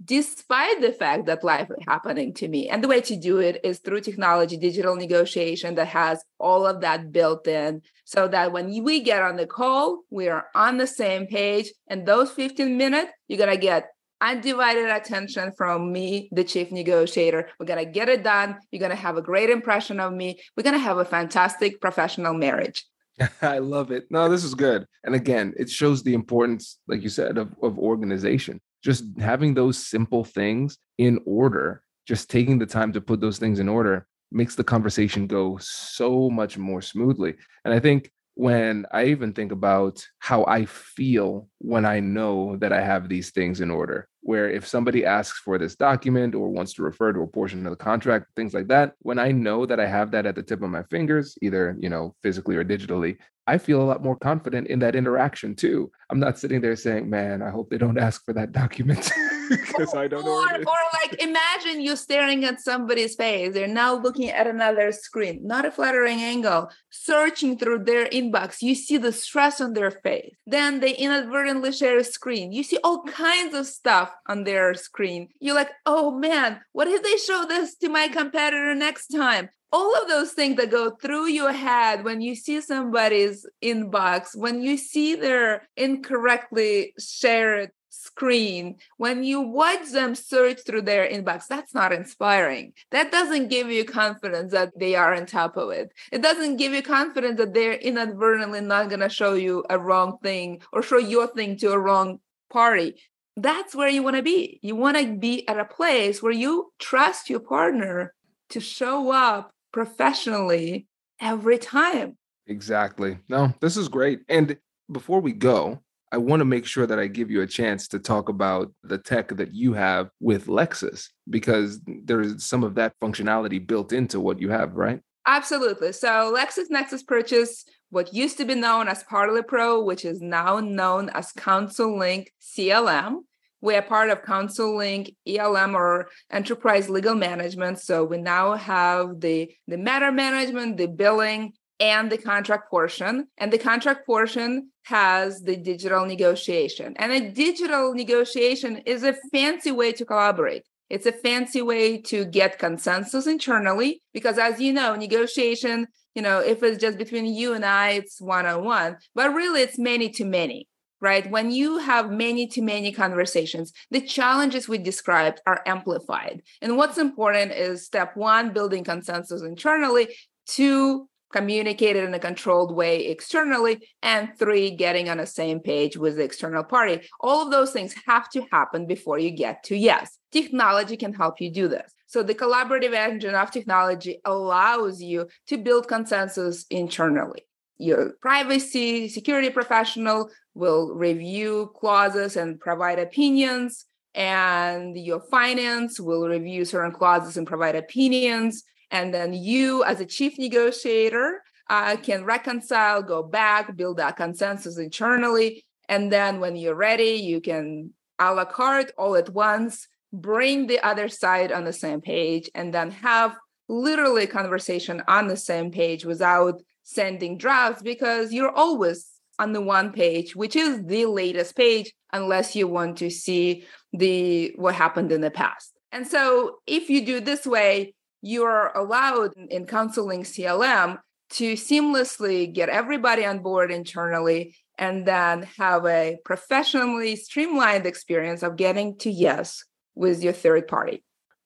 despite 0.04 0.80
the 0.80 0.92
fact 0.92 1.26
that 1.26 1.42
life 1.42 1.68
is 1.70 1.84
happening 1.86 2.32
to 2.34 2.48
me. 2.48 2.68
And 2.68 2.82
the 2.82 2.88
way 2.88 3.00
to 3.02 3.16
do 3.16 3.38
it 3.38 3.60
is 3.64 3.78
through 3.78 4.00
technology 4.00 4.56
digital 4.56 4.94
negotiation 4.94 5.74
that 5.74 5.88
has 5.88 6.22
all 6.38 6.66
of 6.66 6.80
that 6.82 7.10
built 7.12 7.46
in 7.46 7.82
so 8.04 8.28
that 8.28 8.52
when 8.52 8.84
we 8.84 9.00
get 9.00 9.22
on 9.22 9.36
the 9.36 9.46
call 9.46 10.02
we 10.10 10.28
are 10.28 10.46
on 10.54 10.76
the 10.76 10.86
same 10.86 11.26
page. 11.26 11.72
And 11.88 12.06
those 12.06 12.30
15 12.30 12.76
minutes 12.76 13.12
you're 13.26 13.38
going 13.38 13.50
to 13.50 13.56
get 13.56 13.88
undivided 14.20 14.88
attention 14.88 15.52
from 15.56 15.92
me 15.92 16.28
the 16.32 16.44
chief 16.44 16.70
negotiator. 16.70 17.48
We're 17.58 17.66
going 17.66 17.84
to 17.84 17.90
get 17.90 18.08
it 18.08 18.22
done. 18.22 18.58
You're 18.70 18.80
going 18.80 18.90
to 18.90 18.96
have 18.96 19.16
a 19.16 19.22
great 19.22 19.50
impression 19.50 20.00
of 20.00 20.12
me. 20.12 20.40
We're 20.56 20.64
going 20.64 20.74
to 20.74 20.80
have 20.80 20.98
a 20.98 21.04
fantastic 21.04 21.80
professional 21.80 22.34
marriage. 22.34 22.84
I 23.42 23.58
love 23.58 23.90
it. 23.90 24.06
No, 24.10 24.28
this 24.28 24.44
is 24.44 24.54
good. 24.54 24.86
And 25.04 25.14
again, 25.14 25.54
it 25.56 25.68
shows 25.68 26.02
the 26.02 26.14
importance, 26.14 26.78
like 26.86 27.02
you 27.02 27.08
said, 27.08 27.36
of, 27.36 27.52
of 27.62 27.78
organization 27.78 28.60
just 28.82 29.04
having 29.18 29.54
those 29.54 29.78
simple 29.78 30.24
things 30.24 30.78
in 30.98 31.20
order, 31.26 31.82
just 32.06 32.30
taking 32.30 32.58
the 32.58 32.66
time 32.66 32.92
to 32.92 33.00
put 33.00 33.20
those 33.20 33.38
things 33.38 33.58
in 33.58 33.68
order 33.68 34.06
makes 34.30 34.54
the 34.54 34.64
conversation 34.64 35.26
go 35.26 35.58
so 35.60 36.28
much 36.28 36.58
more 36.58 36.82
smoothly. 36.82 37.34
And 37.64 37.72
I 37.72 37.80
think 37.80 38.10
when 38.34 38.86
I 38.92 39.06
even 39.06 39.32
think 39.32 39.50
about 39.50 40.00
how 40.20 40.44
I 40.44 40.64
feel 40.64 41.48
when 41.58 41.84
I 41.84 41.98
know 41.98 42.56
that 42.58 42.72
I 42.72 42.80
have 42.80 43.08
these 43.08 43.30
things 43.30 43.60
in 43.60 43.68
order, 43.68 44.08
where 44.20 44.48
if 44.48 44.64
somebody 44.64 45.04
asks 45.04 45.40
for 45.40 45.58
this 45.58 45.74
document 45.74 46.36
or 46.36 46.48
wants 46.48 46.72
to 46.74 46.82
refer 46.82 47.12
to 47.12 47.22
a 47.22 47.26
portion 47.26 47.66
of 47.66 47.70
the 47.70 47.76
contract, 47.76 48.26
things 48.36 48.54
like 48.54 48.68
that, 48.68 48.92
when 49.00 49.18
I 49.18 49.32
know 49.32 49.66
that 49.66 49.80
I 49.80 49.86
have 49.86 50.12
that 50.12 50.24
at 50.24 50.36
the 50.36 50.44
tip 50.44 50.62
of 50.62 50.70
my 50.70 50.84
fingers, 50.84 51.36
either, 51.42 51.76
you 51.80 51.88
know, 51.88 52.14
physically 52.22 52.54
or 52.54 52.64
digitally, 52.64 53.16
I 53.48 53.56
feel 53.56 53.80
a 53.80 53.88
lot 53.90 54.02
more 54.02 54.14
confident 54.14 54.66
in 54.66 54.78
that 54.80 54.94
interaction 54.94 55.54
too. 55.56 55.90
I'm 56.10 56.20
not 56.20 56.38
sitting 56.38 56.60
there 56.60 56.76
saying, 56.76 57.08
man, 57.08 57.40
I 57.40 57.48
hope 57.48 57.70
they 57.70 57.78
don't 57.78 57.98
ask 57.98 58.22
for 58.26 58.34
that 58.34 58.52
document 58.52 59.10
because 59.48 59.94
oh, 59.94 60.00
I 60.00 60.06
don't 60.06 60.22
or, 60.22 60.46
know. 60.46 60.58
Or 60.58 60.64
like 61.02 61.22
imagine 61.22 61.80
you 61.80 61.96
staring 61.96 62.44
at 62.44 62.60
somebody's 62.60 63.14
face. 63.14 63.52
They're 63.54 63.66
now 63.66 63.94
looking 63.94 64.30
at 64.30 64.46
another 64.46 64.92
screen, 64.92 65.46
not 65.46 65.64
a 65.64 65.70
flattering 65.70 66.20
angle, 66.20 66.70
searching 66.90 67.58
through 67.58 67.84
their 67.84 68.06
inbox. 68.06 68.62
You 68.62 68.74
see 68.74 68.96
the 68.96 69.12
stress 69.12 69.60
on 69.60 69.72
their 69.74 69.90
face. 69.90 70.34
Then 70.46 70.80
they 70.80 70.94
inadvertently 70.94 71.72
share 71.72 71.98
a 71.98 72.04
screen. 72.04 72.52
You 72.52 72.62
see 72.62 72.78
all 72.82 73.02
kinds 73.04 73.54
of 73.54 73.66
stuff 73.66 74.12
on 74.28 74.44
their 74.44 74.74
screen. 74.74 75.28
You're 75.40 75.54
like, 75.54 75.70
oh 75.86 76.10
man, 76.10 76.60
what 76.72 76.88
if 76.88 77.02
they 77.02 77.16
show 77.16 77.44
this 77.46 77.76
to 77.76 77.88
my 77.88 78.08
competitor 78.08 78.74
next 78.74 79.08
time? 79.08 79.50
all 79.70 79.94
of 80.00 80.08
those 80.08 80.32
things 80.32 80.56
that 80.56 80.70
go 80.70 80.90
through 80.90 81.26
your 81.26 81.52
head 81.52 82.04
when 82.04 82.20
you 82.20 82.34
see 82.34 82.60
somebody's 82.60 83.46
inbox, 83.62 84.34
when 84.34 84.62
you 84.62 84.76
see 84.76 85.14
their 85.14 85.68
incorrectly 85.76 86.94
shared 86.98 87.70
screen, 87.90 88.76
when 88.96 89.24
you 89.24 89.40
watch 89.40 89.90
them 89.90 90.14
search 90.14 90.60
through 90.64 90.82
their 90.82 91.08
inbox, 91.08 91.46
that's 91.46 91.74
not 91.74 91.92
inspiring. 91.92 92.72
That 92.90 93.10
doesn't 93.12 93.48
give 93.48 93.70
you 93.70 93.84
confidence 93.84 94.52
that 94.52 94.78
they 94.78 94.94
are 94.94 95.14
on 95.14 95.26
top 95.26 95.56
of 95.56 95.70
it. 95.70 95.92
It 96.12 96.22
doesn't 96.22 96.56
give 96.56 96.72
you 96.72 96.82
confidence 96.82 97.38
that 97.38 97.54
they're 97.54 97.74
inadvertently 97.74 98.60
not 98.60 98.88
going 98.88 99.00
to 99.00 99.08
show 99.08 99.34
you 99.34 99.64
a 99.70 99.78
wrong 99.78 100.18
thing 100.22 100.62
or 100.72 100.82
show 100.82 100.98
your 100.98 101.26
thing 101.26 101.56
to 101.58 101.72
a 101.72 101.78
wrong 101.78 102.20
party. 102.50 103.00
That's 103.36 103.74
where 103.74 103.88
you 103.88 104.02
want 104.02 104.16
to 104.16 104.22
be. 104.22 104.58
You 104.62 104.74
want 104.74 104.96
to 104.98 105.16
be 105.16 105.46
at 105.46 105.58
a 105.58 105.64
place 105.64 106.22
where 106.22 106.32
you 106.32 106.72
trust 106.78 107.30
your 107.30 107.40
partner 107.40 108.14
to 108.50 108.60
show 108.60 109.12
up 109.12 109.52
professionally 109.72 110.86
every 111.20 111.58
time. 111.58 112.16
Exactly. 112.46 113.18
No, 113.28 113.52
this 113.60 113.76
is 113.76 113.88
great. 113.88 114.20
And 114.28 114.56
before 114.90 115.20
we 115.20 115.32
go, 115.32 115.82
I 116.10 116.16
want 116.18 116.40
to 116.40 116.44
make 116.44 116.66
sure 116.66 116.86
that 116.86 116.98
I 116.98 117.06
give 117.06 117.30
you 117.30 117.42
a 117.42 117.46
chance 117.46 117.88
to 117.88 117.98
talk 117.98 118.28
about 118.28 118.72
the 118.82 118.98
tech 118.98 119.28
that 119.36 119.54
you 119.54 119.74
have 119.74 120.10
with 120.20 120.46
Lexis 120.46 121.08
because 121.28 121.80
there's 121.86 122.44
some 122.44 122.64
of 122.64 122.74
that 122.76 122.94
functionality 123.02 123.64
built 123.64 123.92
into 123.92 124.18
what 124.20 124.40
you 124.40 124.50
have, 124.50 124.74
right? 124.74 125.00
Absolutely. 125.26 125.92
So 125.92 126.34
LexisNexis 126.34 127.06
purchased 127.06 127.70
what 127.90 128.14
used 128.14 128.38
to 128.38 128.44
be 128.44 128.54
known 128.54 128.88
as 128.88 129.02
Parley 129.04 129.42
Pro, 129.42 129.82
which 129.82 130.04
is 130.04 130.20
now 130.22 130.60
known 130.60 131.10
as 131.10 131.32
CounselLink 131.32 132.28
CLM. 132.40 133.18
We 133.60 133.74
are 133.74 133.82
part 133.82 134.10
of 134.10 134.22
CounselLink 134.22 135.16
ELM 135.26 135.74
or 135.74 136.08
Enterprise 136.30 136.88
Legal 136.88 137.14
Management. 137.14 137.80
So 137.80 138.04
we 138.04 138.18
now 138.18 138.54
have 138.54 139.20
the, 139.20 139.50
the 139.66 139.76
matter 139.76 140.12
management, 140.12 140.76
the 140.76 140.86
billing, 140.86 141.52
and 141.80 142.10
the 142.10 142.18
contract 142.18 142.70
portion. 142.70 143.28
And 143.38 143.52
the 143.52 143.58
contract 143.58 144.06
portion 144.06 144.70
has 144.84 145.40
the 145.42 145.56
digital 145.56 146.06
negotiation. 146.06 146.94
And 146.96 147.12
a 147.12 147.30
digital 147.30 147.94
negotiation 147.94 148.78
is 148.78 149.02
a 149.02 149.16
fancy 149.32 149.70
way 149.70 149.92
to 149.92 150.04
collaborate. 150.04 150.64
It's 150.90 151.06
a 151.06 151.12
fancy 151.12 151.60
way 151.60 152.00
to 152.02 152.24
get 152.24 152.58
consensus 152.58 153.26
internally 153.26 154.02
because, 154.14 154.38
as 154.38 154.60
you 154.60 154.72
know, 154.72 154.94
negotiation, 154.94 155.86
you 156.14 156.22
know, 156.22 156.40
if 156.40 156.62
it's 156.62 156.80
just 156.80 156.96
between 156.96 157.26
you 157.26 157.52
and 157.52 157.64
I, 157.64 157.90
it's 157.90 158.20
one 158.20 158.46
on 158.46 158.64
one, 158.64 158.96
but 159.14 159.34
really 159.34 159.60
it's 159.60 159.78
many 159.78 160.08
to 160.10 160.24
many 160.24 160.66
right? 161.00 161.30
When 161.30 161.50
you 161.50 161.78
have 161.78 162.10
many 162.10 162.46
to 162.48 162.62
many 162.62 162.92
conversations, 162.92 163.72
the 163.90 164.00
challenges 164.00 164.68
we 164.68 164.78
described 164.78 165.40
are 165.46 165.62
amplified. 165.66 166.42
And 166.60 166.76
what's 166.76 166.98
important 166.98 167.52
is 167.52 167.86
step 167.86 168.16
one, 168.16 168.52
building 168.52 168.84
consensus 168.84 169.42
internally, 169.42 170.08
two, 170.46 171.08
communicated 171.32 172.04
in 172.04 172.14
a 172.14 172.18
controlled 172.18 172.74
way 172.74 173.06
externally, 173.06 173.88
and 174.02 174.30
three, 174.38 174.70
getting 174.70 175.08
on 175.08 175.18
the 175.18 175.26
same 175.26 175.60
page 175.60 175.96
with 175.96 176.16
the 176.16 176.24
external 176.24 176.64
party. 176.64 177.00
All 177.20 177.44
of 177.44 177.50
those 177.50 177.72
things 177.72 177.94
have 178.06 178.28
to 178.30 178.44
happen 178.50 178.86
before 178.86 179.18
you 179.18 179.30
get 179.30 179.62
to 179.64 179.76
yes. 179.76 180.18
Technology 180.32 180.96
can 180.96 181.12
help 181.12 181.40
you 181.40 181.50
do 181.50 181.68
this. 181.68 181.92
So 182.06 182.22
the 182.22 182.34
collaborative 182.34 182.94
engine 182.94 183.34
of 183.34 183.50
technology 183.50 184.20
allows 184.24 185.02
you 185.02 185.28
to 185.48 185.58
build 185.58 185.88
consensus 185.88 186.64
internally. 186.70 187.42
Your 187.76 188.14
privacy 188.20 189.08
security 189.08 189.50
professional 189.50 190.30
will 190.54 190.94
review 190.94 191.70
clauses 191.76 192.36
and 192.36 192.58
provide 192.58 192.98
opinions 192.98 193.84
and 194.14 194.96
your 194.96 195.20
finance 195.30 196.00
will 196.00 196.26
review 196.28 196.64
certain 196.64 196.90
clauses 196.90 197.36
and 197.36 197.46
provide 197.46 197.76
opinions 197.76 198.64
and 198.90 199.12
then 199.12 199.32
you, 199.32 199.84
as 199.84 200.00
a 200.00 200.06
chief 200.06 200.38
negotiator, 200.38 201.42
uh, 201.70 201.96
can 201.96 202.24
reconcile, 202.24 203.02
go 203.02 203.22
back, 203.22 203.76
build 203.76 203.98
that 203.98 204.16
consensus 204.16 204.78
internally. 204.78 205.64
And 205.88 206.12
then 206.12 206.40
when 206.40 206.56
you're 206.56 206.74
ready, 206.74 207.14
you 207.14 207.40
can 207.40 207.92
a 208.18 208.34
la 208.34 208.44
carte 208.44 208.92
all 208.98 209.16
at 209.16 209.30
once, 209.30 209.86
bring 210.12 210.66
the 210.66 210.80
other 210.80 211.08
side 211.08 211.52
on 211.52 211.64
the 211.64 211.72
same 211.72 212.00
page, 212.00 212.50
and 212.54 212.72
then 212.72 212.90
have 212.90 213.36
literally 213.68 214.26
conversation 214.26 215.02
on 215.08 215.28
the 215.28 215.36
same 215.36 215.70
page 215.70 216.04
without 216.04 216.60
sending 216.82 217.36
drafts 217.36 217.82
because 217.82 218.32
you're 218.32 218.54
always 218.54 219.06
on 219.38 219.52
the 219.52 219.60
one 219.60 219.92
page 219.92 220.34
which 220.34 220.56
is 220.56 220.82
the 220.86 221.04
latest 221.06 221.54
page 221.54 221.92
unless 222.12 222.56
you 222.56 222.66
want 222.66 222.96
to 222.96 223.10
see 223.10 223.64
the 223.92 224.52
what 224.56 224.74
happened 224.74 225.12
in 225.12 225.20
the 225.20 225.30
past 225.30 225.74
and 225.92 226.06
so 226.06 226.56
if 226.66 226.88
you 226.88 227.04
do 227.04 227.20
this 227.20 227.46
way 227.46 227.94
you're 228.22 228.68
allowed 228.74 229.32
in 229.50 229.66
CounselLink 229.66 230.20
CLM 230.20 230.98
to 231.30 231.54
seamlessly 231.54 232.52
get 232.52 232.68
everybody 232.68 233.24
on 233.24 233.40
board 233.40 233.70
internally 233.70 234.56
and 234.78 235.06
then 235.06 235.42
have 235.58 235.84
a 235.86 236.18
professionally 236.24 237.16
streamlined 237.16 237.86
experience 237.86 238.42
of 238.42 238.56
getting 238.56 238.96
to 238.98 239.10
yes 239.10 239.64
with 239.94 240.22
your 240.22 240.32
third 240.32 240.68
party. 240.68 241.02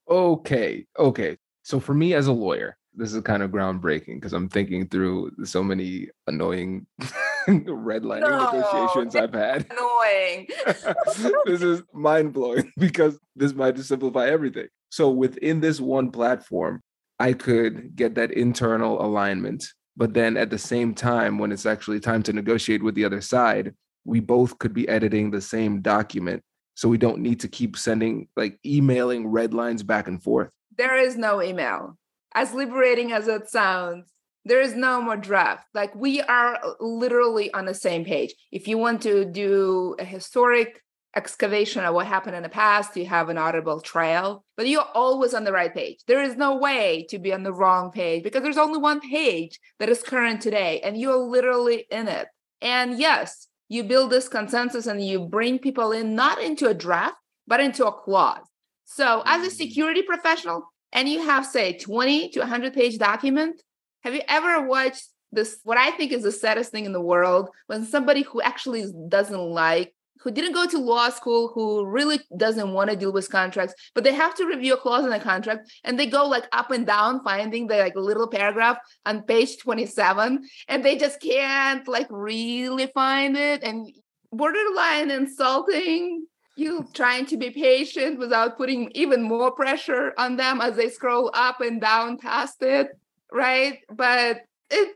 Okay. 0.08 0.84
Okay. 0.98 1.38
So 1.62 1.80
for 1.80 1.94
me 1.94 2.14
as 2.14 2.26
a 2.26 2.32
lawyer, 2.32 2.76
this 2.94 3.14
is 3.14 3.22
kind 3.22 3.42
of 3.42 3.50
groundbreaking 3.50 4.16
because 4.16 4.32
I'm 4.32 4.48
thinking 4.48 4.86
through 4.88 5.32
so 5.44 5.62
many 5.62 6.08
annoying 6.26 6.86
redlining 7.48 8.20
no, 8.20 8.52
negotiations 8.52 9.16
I've 9.16 9.32
had. 9.32 9.66
Annoying. 9.70 10.48
this 11.46 11.62
is 11.62 11.82
mind 11.94 12.32
blowing 12.32 12.70
because 12.78 13.18
this 13.34 13.54
might 13.54 13.76
just 13.76 13.88
simplify 13.88 14.28
everything. 14.28 14.68
So 14.92 15.08
within 15.08 15.60
this 15.60 15.80
one 15.80 16.10
platform, 16.10 16.82
I 17.18 17.32
could 17.32 17.96
get 17.96 18.14
that 18.16 18.30
internal 18.30 19.02
alignment. 19.02 19.64
But 19.96 20.12
then 20.12 20.36
at 20.36 20.50
the 20.50 20.58
same 20.58 20.94
time, 20.94 21.38
when 21.38 21.50
it's 21.50 21.64
actually 21.64 21.98
time 21.98 22.22
to 22.24 22.32
negotiate 22.34 22.82
with 22.82 22.94
the 22.94 23.06
other 23.06 23.22
side, 23.22 23.74
we 24.04 24.20
both 24.20 24.58
could 24.58 24.74
be 24.74 24.86
editing 24.90 25.30
the 25.30 25.40
same 25.40 25.80
document. 25.80 26.42
So 26.74 26.90
we 26.90 26.98
don't 26.98 27.20
need 27.20 27.40
to 27.40 27.48
keep 27.48 27.78
sending 27.78 28.28
like 28.36 28.58
emailing 28.66 29.28
red 29.28 29.54
lines 29.54 29.82
back 29.82 30.08
and 30.08 30.22
forth. 30.22 30.52
There 30.76 30.98
is 30.98 31.16
no 31.16 31.40
email. 31.40 31.96
As 32.34 32.52
liberating 32.52 33.12
as 33.12 33.28
it 33.28 33.48
sounds, 33.48 34.12
there 34.44 34.60
is 34.60 34.74
no 34.74 35.00
more 35.00 35.16
draft. 35.16 35.64
Like 35.72 35.94
we 35.94 36.20
are 36.20 36.58
literally 36.80 37.50
on 37.54 37.64
the 37.64 37.74
same 37.74 38.04
page. 38.04 38.34
If 38.50 38.68
you 38.68 38.76
want 38.76 39.00
to 39.04 39.24
do 39.24 39.96
a 39.98 40.04
historic 40.04 40.81
excavation 41.14 41.84
of 41.84 41.94
what 41.94 42.06
happened 42.06 42.36
in 42.36 42.42
the 42.42 42.48
past, 42.48 42.96
you 42.96 43.06
have 43.06 43.28
an 43.28 43.38
audible 43.38 43.80
trail, 43.80 44.44
but 44.56 44.68
you're 44.68 44.88
always 44.94 45.34
on 45.34 45.44
the 45.44 45.52
right 45.52 45.72
page. 45.72 45.98
There 46.06 46.22
is 46.22 46.36
no 46.36 46.56
way 46.56 47.06
to 47.10 47.18
be 47.18 47.32
on 47.32 47.42
the 47.42 47.52
wrong 47.52 47.90
page 47.90 48.22
because 48.22 48.42
there's 48.42 48.56
only 48.56 48.78
one 48.78 49.00
page 49.00 49.60
that 49.78 49.88
is 49.88 50.02
current 50.02 50.40
today, 50.40 50.80
and 50.80 50.98
you're 50.98 51.16
literally 51.16 51.86
in 51.90 52.08
it. 52.08 52.28
And 52.60 52.98
yes, 52.98 53.48
you 53.68 53.84
build 53.84 54.10
this 54.10 54.28
consensus 54.28 54.86
and 54.86 55.04
you 55.04 55.20
bring 55.20 55.58
people 55.58 55.92
in 55.92 56.14
not 56.14 56.40
into 56.40 56.68
a 56.68 56.74
draft, 56.74 57.16
but 57.46 57.60
into 57.60 57.86
a 57.86 57.92
clause. 57.92 58.46
So, 58.84 59.22
as 59.24 59.46
a 59.46 59.50
mm. 59.50 59.56
security 59.56 60.02
professional, 60.02 60.70
and 60.92 61.08
you 61.08 61.24
have, 61.24 61.46
say, 61.46 61.78
20 61.78 62.30
to 62.30 62.40
100 62.40 62.74
page 62.74 62.98
document, 62.98 63.62
have 64.02 64.14
you 64.14 64.20
ever 64.28 64.66
watched 64.66 65.08
this? 65.30 65.58
What 65.64 65.78
I 65.78 65.90
think 65.92 66.12
is 66.12 66.22
the 66.22 66.32
saddest 66.32 66.70
thing 66.70 66.84
in 66.84 66.92
the 66.92 67.00
world 67.00 67.48
when 67.66 67.86
somebody 67.86 68.22
who 68.22 68.42
actually 68.42 68.84
doesn't 69.08 69.40
like 69.40 69.94
who 70.22 70.30
didn't 70.30 70.52
go 70.52 70.66
to 70.66 70.78
law 70.78 71.08
school, 71.10 71.48
who 71.48 71.84
really 71.84 72.20
doesn't 72.36 72.72
want 72.72 72.90
to 72.90 72.96
deal 72.96 73.12
with 73.12 73.30
contracts, 73.30 73.74
but 73.94 74.04
they 74.04 74.14
have 74.14 74.34
to 74.36 74.46
review 74.46 74.74
a 74.74 74.76
clause 74.76 75.04
in 75.04 75.12
a 75.12 75.20
contract 75.20 75.70
and 75.84 75.98
they 75.98 76.06
go 76.06 76.26
like 76.26 76.44
up 76.52 76.70
and 76.70 76.86
down 76.86 77.22
finding 77.24 77.66
the 77.66 77.76
like 77.76 77.96
little 77.96 78.28
paragraph 78.28 78.78
on 79.04 79.22
page 79.22 79.58
27 79.58 80.42
and 80.68 80.84
they 80.84 80.96
just 80.96 81.20
can't 81.20 81.86
like 81.88 82.06
really 82.10 82.86
find 82.86 83.36
it 83.36 83.62
and 83.62 83.92
borderline 84.30 85.10
insulting. 85.10 86.26
You 86.54 86.86
trying 86.92 87.24
to 87.26 87.38
be 87.38 87.50
patient 87.50 88.18
without 88.18 88.58
putting 88.58 88.90
even 88.94 89.22
more 89.22 89.52
pressure 89.52 90.12
on 90.18 90.36
them 90.36 90.60
as 90.60 90.76
they 90.76 90.90
scroll 90.90 91.30
up 91.32 91.62
and 91.62 91.80
down 91.80 92.18
past 92.18 92.62
it 92.62 92.90
right? 93.32 93.78
But 93.90 94.42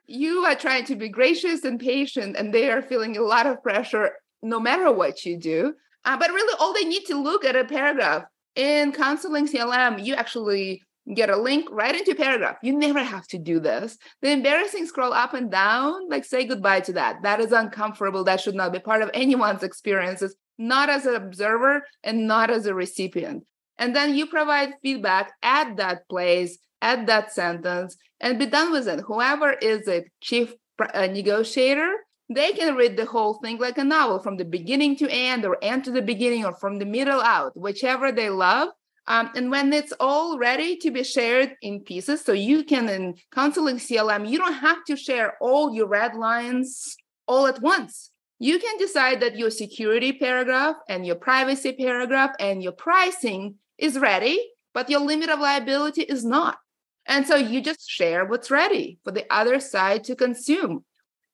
you 0.06 0.44
are 0.44 0.54
trying 0.54 0.84
to 0.86 0.96
be 0.96 1.08
gracious 1.08 1.64
and 1.64 1.80
patient 1.80 2.36
and 2.36 2.52
they 2.52 2.70
are 2.70 2.82
feeling 2.82 3.16
a 3.16 3.22
lot 3.22 3.46
of 3.46 3.62
pressure 3.62 4.12
no 4.42 4.60
matter 4.60 4.90
what 4.92 5.24
you 5.24 5.38
do. 5.38 5.74
Uh, 6.04 6.16
but 6.16 6.30
really, 6.30 6.56
all 6.60 6.72
they 6.72 6.84
need 6.84 7.04
to 7.06 7.20
look 7.20 7.44
at 7.44 7.56
a 7.56 7.64
paragraph 7.64 8.24
in 8.56 8.90
CounselLink 8.90 9.50
CLM, 9.50 10.04
you 10.04 10.14
actually 10.14 10.82
get 11.14 11.30
a 11.30 11.36
link 11.36 11.68
right 11.70 11.94
into 11.94 12.14
paragraph. 12.16 12.56
You 12.62 12.76
never 12.76 13.02
have 13.02 13.26
to 13.28 13.38
do 13.38 13.60
this. 13.60 13.96
The 14.22 14.32
embarrassing 14.32 14.86
scroll 14.86 15.12
up 15.12 15.34
and 15.34 15.50
down, 15.50 16.08
like 16.08 16.24
say 16.24 16.44
goodbye 16.46 16.80
to 16.80 16.94
that. 16.94 17.22
That 17.22 17.38
is 17.38 17.52
uncomfortable. 17.52 18.24
That 18.24 18.40
should 18.40 18.56
not 18.56 18.72
be 18.72 18.80
part 18.80 19.02
of 19.02 19.10
anyone's 19.14 19.62
experiences, 19.62 20.34
not 20.58 20.88
as 20.88 21.06
an 21.06 21.14
observer 21.14 21.86
and 22.02 22.26
not 22.26 22.50
as 22.50 22.66
a 22.66 22.74
recipient. 22.74 23.44
And 23.78 23.94
then 23.94 24.16
you 24.16 24.26
provide 24.26 24.74
feedback 24.82 25.32
at 25.42 25.76
that 25.76 26.08
place, 26.08 26.58
at 26.80 27.06
that 27.06 27.32
sentence, 27.32 27.96
and 28.20 28.38
be 28.38 28.46
done 28.46 28.72
with 28.72 28.88
it. 28.88 29.00
Whoever 29.00 29.52
is 29.52 29.86
a 29.86 30.06
chief 30.22 30.54
uh, 30.80 31.06
negotiator 31.06 31.92
they 32.28 32.52
can 32.52 32.74
read 32.74 32.96
the 32.96 33.04
whole 33.04 33.34
thing 33.34 33.58
like 33.58 33.78
a 33.78 33.84
novel 33.84 34.18
from 34.18 34.36
the 34.36 34.44
beginning 34.44 34.96
to 34.96 35.08
end 35.08 35.44
or 35.44 35.56
end 35.62 35.84
to 35.84 35.90
the 35.90 36.02
beginning 36.02 36.44
or 36.44 36.54
from 36.54 36.78
the 36.78 36.84
middle 36.84 37.20
out 37.20 37.56
whichever 37.56 38.10
they 38.10 38.30
love. 38.30 38.68
Um, 39.08 39.30
and 39.36 39.50
when 39.52 39.72
it's 39.72 39.92
all 40.00 40.36
ready 40.36 40.76
to 40.78 40.90
be 40.90 41.04
shared 41.04 41.54
in 41.62 41.80
pieces 41.80 42.24
so 42.24 42.32
you 42.32 42.64
can 42.64 42.88
in 42.88 43.14
CounselLink 43.32 43.76
clm 43.76 44.28
you 44.28 44.36
don't 44.36 44.54
have 44.54 44.84
to 44.86 44.96
share 44.96 45.36
all 45.40 45.72
your 45.72 45.86
red 45.86 46.16
lines 46.16 46.96
all 47.28 47.46
at 47.46 47.62
once. 47.62 48.10
You 48.40 48.58
can 48.58 48.76
decide 48.78 49.20
that 49.20 49.38
your 49.38 49.50
security 49.50 50.12
paragraph 50.12 50.74
and 50.88 51.06
your 51.06 51.14
privacy 51.14 51.72
paragraph 51.72 52.32
and 52.40 52.60
your 52.62 52.72
pricing 52.72 53.54
is 53.78 53.96
ready 53.96 54.40
but 54.74 54.90
your 54.90 55.00
limit 55.00 55.30
of 55.30 55.38
liability 55.38 56.02
is 56.02 56.24
not. 56.24 56.58
And 57.06 57.26
so 57.26 57.36
you 57.36 57.60
just 57.60 57.88
share 57.88 58.24
what's 58.24 58.50
ready 58.50 58.98
for 59.04 59.12
the 59.12 59.24
other 59.30 59.60
side 59.60 60.02
to 60.04 60.16
consume 60.16 60.84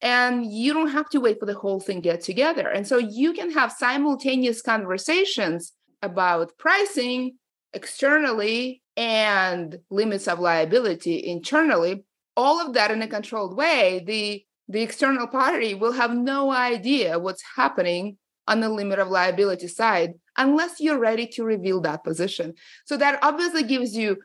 and 0.03 0.45
you 0.45 0.75
don't 0.75 0.91
have 0.91 1.09
to 1.11 1.21
wait 1.21 1.39
for 1.39 1.47
the 1.47 1.55
whole 1.55 1.81
thing 1.81 2.01
get 2.01 2.21
together. 2.21 2.69
And 2.69 2.87
so 2.87 2.99
you 2.99 3.33
can 3.33 3.53
have 3.53 3.73
simultaneous 3.73 4.61
conversations 4.61 5.73
about 6.03 6.59
pricing 6.59 7.37
externally 7.73 8.83
and 8.97 9.79
limits 9.89 10.29
of 10.29 10.41
liability 10.41 11.25
internally 11.25 12.05
all 12.37 12.61
of 12.61 12.75
that 12.75 12.91
in 12.91 13.03
a 13.03 13.09
controlled 13.09 13.57
way. 13.57 14.03
The 14.07 14.45
the 14.69 14.83
external 14.83 15.27
party 15.27 15.75
will 15.75 15.93
have 15.93 16.15
no 16.15 16.51
idea 16.51 17.19
what's 17.19 17.43
happening 17.57 18.17
on 18.49 18.61
the 18.61 18.69
limit 18.69 18.99
of 18.99 19.09
liability 19.09 19.69
side 19.69 20.15
unless 20.39 20.81
you're 20.81 20.99
ready 20.99 21.27
to 21.27 21.45
reveal 21.45 21.81
that 21.83 22.05
position. 22.05 22.55
So 22.87 22.97
that 22.97 23.19
obviously 23.23 23.65
gives 23.65 23.95
you 23.95 24.19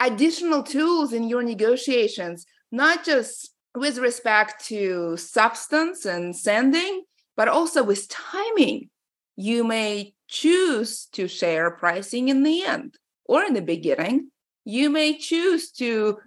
additional 0.00 0.62
tools 0.62 1.12
in 1.12 1.28
your 1.28 1.42
negotiations 1.42 2.46
not 2.70 3.04
just 3.04 3.51
with 3.74 3.98
respect 3.98 4.64
to 4.66 5.16
substance 5.16 6.04
and 6.04 6.36
sending, 6.36 7.04
but 7.36 7.48
also 7.48 7.82
with 7.82 8.08
timing. 8.08 8.90
You 9.36 9.64
may 9.64 10.14
choose 10.28 11.06
to 11.12 11.26
share 11.26 11.70
pricing 11.70 12.28
in 12.28 12.42
the 12.42 12.64
end 12.64 12.98
or 13.24 13.42
in 13.42 13.54
the 13.54 13.62
beginning. 13.62 14.30
You 14.64 14.90
may 14.90 15.16
choose 15.16 15.70
to 15.72 16.18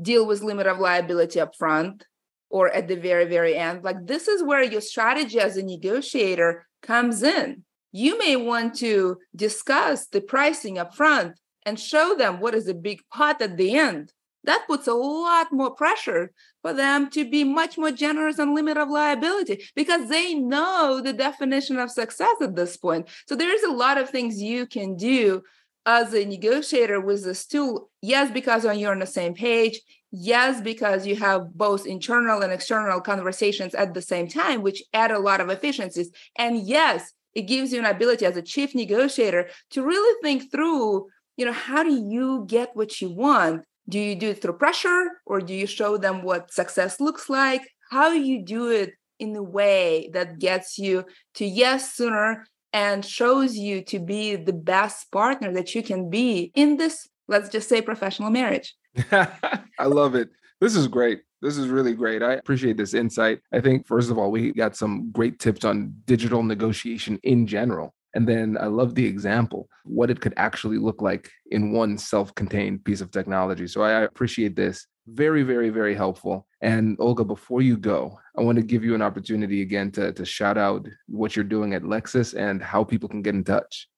deal 0.00 0.26
with 0.26 0.42
limit 0.42 0.66
of 0.66 0.78
liability 0.78 1.40
up 1.40 1.56
front 1.56 2.06
or 2.50 2.70
at 2.70 2.88
the 2.88 2.96
very, 2.96 3.24
very 3.24 3.56
end. 3.56 3.82
Like 3.82 4.06
this 4.06 4.28
is 4.28 4.42
where 4.42 4.62
your 4.62 4.80
strategy 4.80 5.40
as 5.40 5.56
a 5.56 5.62
negotiator 5.62 6.66
comes 6.82 7.22
in. 7.22 7.64
You 7.92 8.18
may 8.18 8.36
want 8.36 8.74
to 8.76 9.18
discuss 9.34 10.06
the 10.06 10.20
pricing 10.20 10.78
up 10.78 10.94
front 10.94 11.38
and 11.64 11.78
show 11.78 12.14
them 12.14 12.40
what 12.40 12.54
is 12.54 12.68
a 12.68 12.74
big 12.74 13.00
pot 13.12 13.40
at 13.40 13.56
the 13.56 13.76
end 13.76 14.12
that 14.44 14.66
puts 14.66 14.86
a 14.86 14.94
lot 14.94 15.52
more 15.52 15.70
pressure 15.74 16.32
for 16.62 16.72
them 16.72 17.10
to 17.10 17.28
be 17.28 17.44
much 17.44 17.78
more 17.78 17.92
generous 17.92 18.38
on 18.38 18.54
limit 18.54 18.76
of 18.76 18.88
liability 18.88 19.64
because 19.74 20.08
they 20.08 20.34
know 20.34 21.00
the 21.02 21.12
definition 21.12 21.78
of 21.78 21.90
success 21.90 22.34
at 22.40 22.56
this 22.56 22.76
point. 22.76 23.08
So 23.26 23.36
there 23.36 23.54
is 23.54 23.62
a 23.62 23.70
lot 23.70 23.98
of 23.98 24.10
things 24.10 24.40
you 24.40 24.66
can 24.66 24.96
do 24.96 25.42
as 25.84 26.14
a 26.14 26.24
negotiator 26.24 27.00
with 27.00 27.24
this 27.24 27.46
tool, 27.46 27.90
yes, 28.00 28.30
because 28.30 28.64
you're 28.64 28.92
on 28.92 29.00
the 29.00 29.06
same 29.06 29.34
page, 29.34 29.80
yes, 30.12 30.60
because 30.60 31.06
you 31.06 31.16
have 31.16 31.52
both 31.54 31.86
internal 31.86 32.42
and 32.42 32.52
external 32.52 33.00
conversations 33.00 33.74
at 33.74 33.92
the 33.92 34.02
same 34.02 34.28
time, 34.28 34.62
which 34.62 34.82
add 34.92 35.10
a 35.10 35.18
lot 35.18 35.40
of 35.40 35.50
efficiencies. 35.50 36.10
And 36.38 36.58
yes, 36.58 37.12
it 37.34 37.42
gives 37.42 37.72
you 37.72 37.80
an 37.80 37.86
ability 37.86 38.26
as 38.26 38.36
a 38.36 38.42
chief 38.42 38.74
negotiator 38.74 39.48
to 39.70 39.82
really 39.82 40.20
think 40.22 40.52
through, 40.52 41.08
you 41.36 41.46
know, 41.46 41.52
how 41.52 41.82
do 41.82 41.90
you 41.92 42.44
get 42.46 42.76
what 42.76 43.00
you 43.00 43.10
want? 43.10 43.64
Do 43.88 43.98
you 43.98 44.14
do 44.14 44.30
it 44.30 44.40
through 44.40 44.54
pressure 44.54 45.10
or 45.26 45.40
do 45.40 45.54
you 45.54 45.66
show 45.66 45.96
them 45.96 46.22
what 46.22 46.52
success 46.52 47.00
looks 47.00 47.28
like? 47.28 47.62
How 47.90 48.12
you 48.12 48.44
do 48.44 48.70
it 48.70 48.94
in 49.18 49.36
a 49.36 49.42
way 49.42 50.10
that 50.12 50.38
gets 50.38 50.78
you 50.78 51.04
to 51.34 51.44
yes 51.44 51.94
sooner 51.94 52.44
and 52.72 53.04
shows 53.04 53.56
you 53.56 53.82
to 53.84 53.98
be 53.98 54.36
the 54.36 54.52
best 54.52 55.10
partner 55.12 55.52
that 55.52 55.74
you 55.74 55.82
can 55.82 56.08
be 56.08 56.50
in 56.54 56.76
this, 56.76 57.08
let's 57.28 57.48
just 57.48 57.68
say, 57.68 57.82
professional 57.82 58.30
marriage. 58.30 58.74
I 59.12 59.86
love 59.86 60.14
it. 60.14 60.30
This 60.60 60.74
is 60.74 60.88
great. 60.88 61.22
This 61.42 61.58
is 61.58 61.68
really 61.68 61.92
great. 61.92 62.22
I 62.22 62.34
appreciate 62.34 62.76
this 62.76 62.94
insight. 62.94 63.40
I 63.52 63.60
think, 63.60 63.86
first 63.86 64.10
of 64.10 64.18
all, 64.18 64.30
we 64.30 64.52
got 64.52 64.76
some 64.76 65.10
great 65.10 65.38
tips 65.38 65.64
on 65.64 65.94
digital 66.06 66.42
negotiation 66.42 67.18
in 67.24 67.46
general. 67.46 67.94
And 68.14 68.28
then 68.28 68.58
I 68.60 68.66
love 68.66 68.94
the 68.94 69.06
example, 69.06 69.68
what 69.84 70.10
it 70.10 70.20
could 70.20 70.34
actually 70.36 70.78
look 70.78 71.00
like 71.00 71.30
in 71.50 71.72
one 71.72 71.98
self 71.98 72.34
contained 72.34 72.84
piece 72.84 73.00
of 73.00 73.10
technology. 73.10 73.66
So 73.66 73.82
I 73.82 74.02
appreciate 74.02 74.56
this. 74.56 74.86
Very, 75.08 75.42
very, 75.42 75.70
very 75.70 75.94
helpful. 75.94 76.46
And 76.60 76.96
Olga, 77.00 77.24
before 77.24 77.60
you 77.60 77.76
go, 77.76 78.18
I 78.38 78.42
want 78.42 78.56
to 78.56 78.62
give 78.62 78.84
you 78.84 78.94
an 78.94 79.02
opportunity 79.02 79.62
again 79.62 79.90
to, 79.92 80.12
to 80.12 80.24
shout 80.24 80.56
out 80.56 80.86
what 81.08 81.34
you're 81.34 81.44
doing 81.44 81.74
at 81.74 81.82
Lexis 81.82 82.34
and 82.34 82.62
how 82.62 82.84
people 82.84 83.08
can 83.08 83.22
get 83.22 83.34
in 83.34 83.42
touch. 83.42 83.88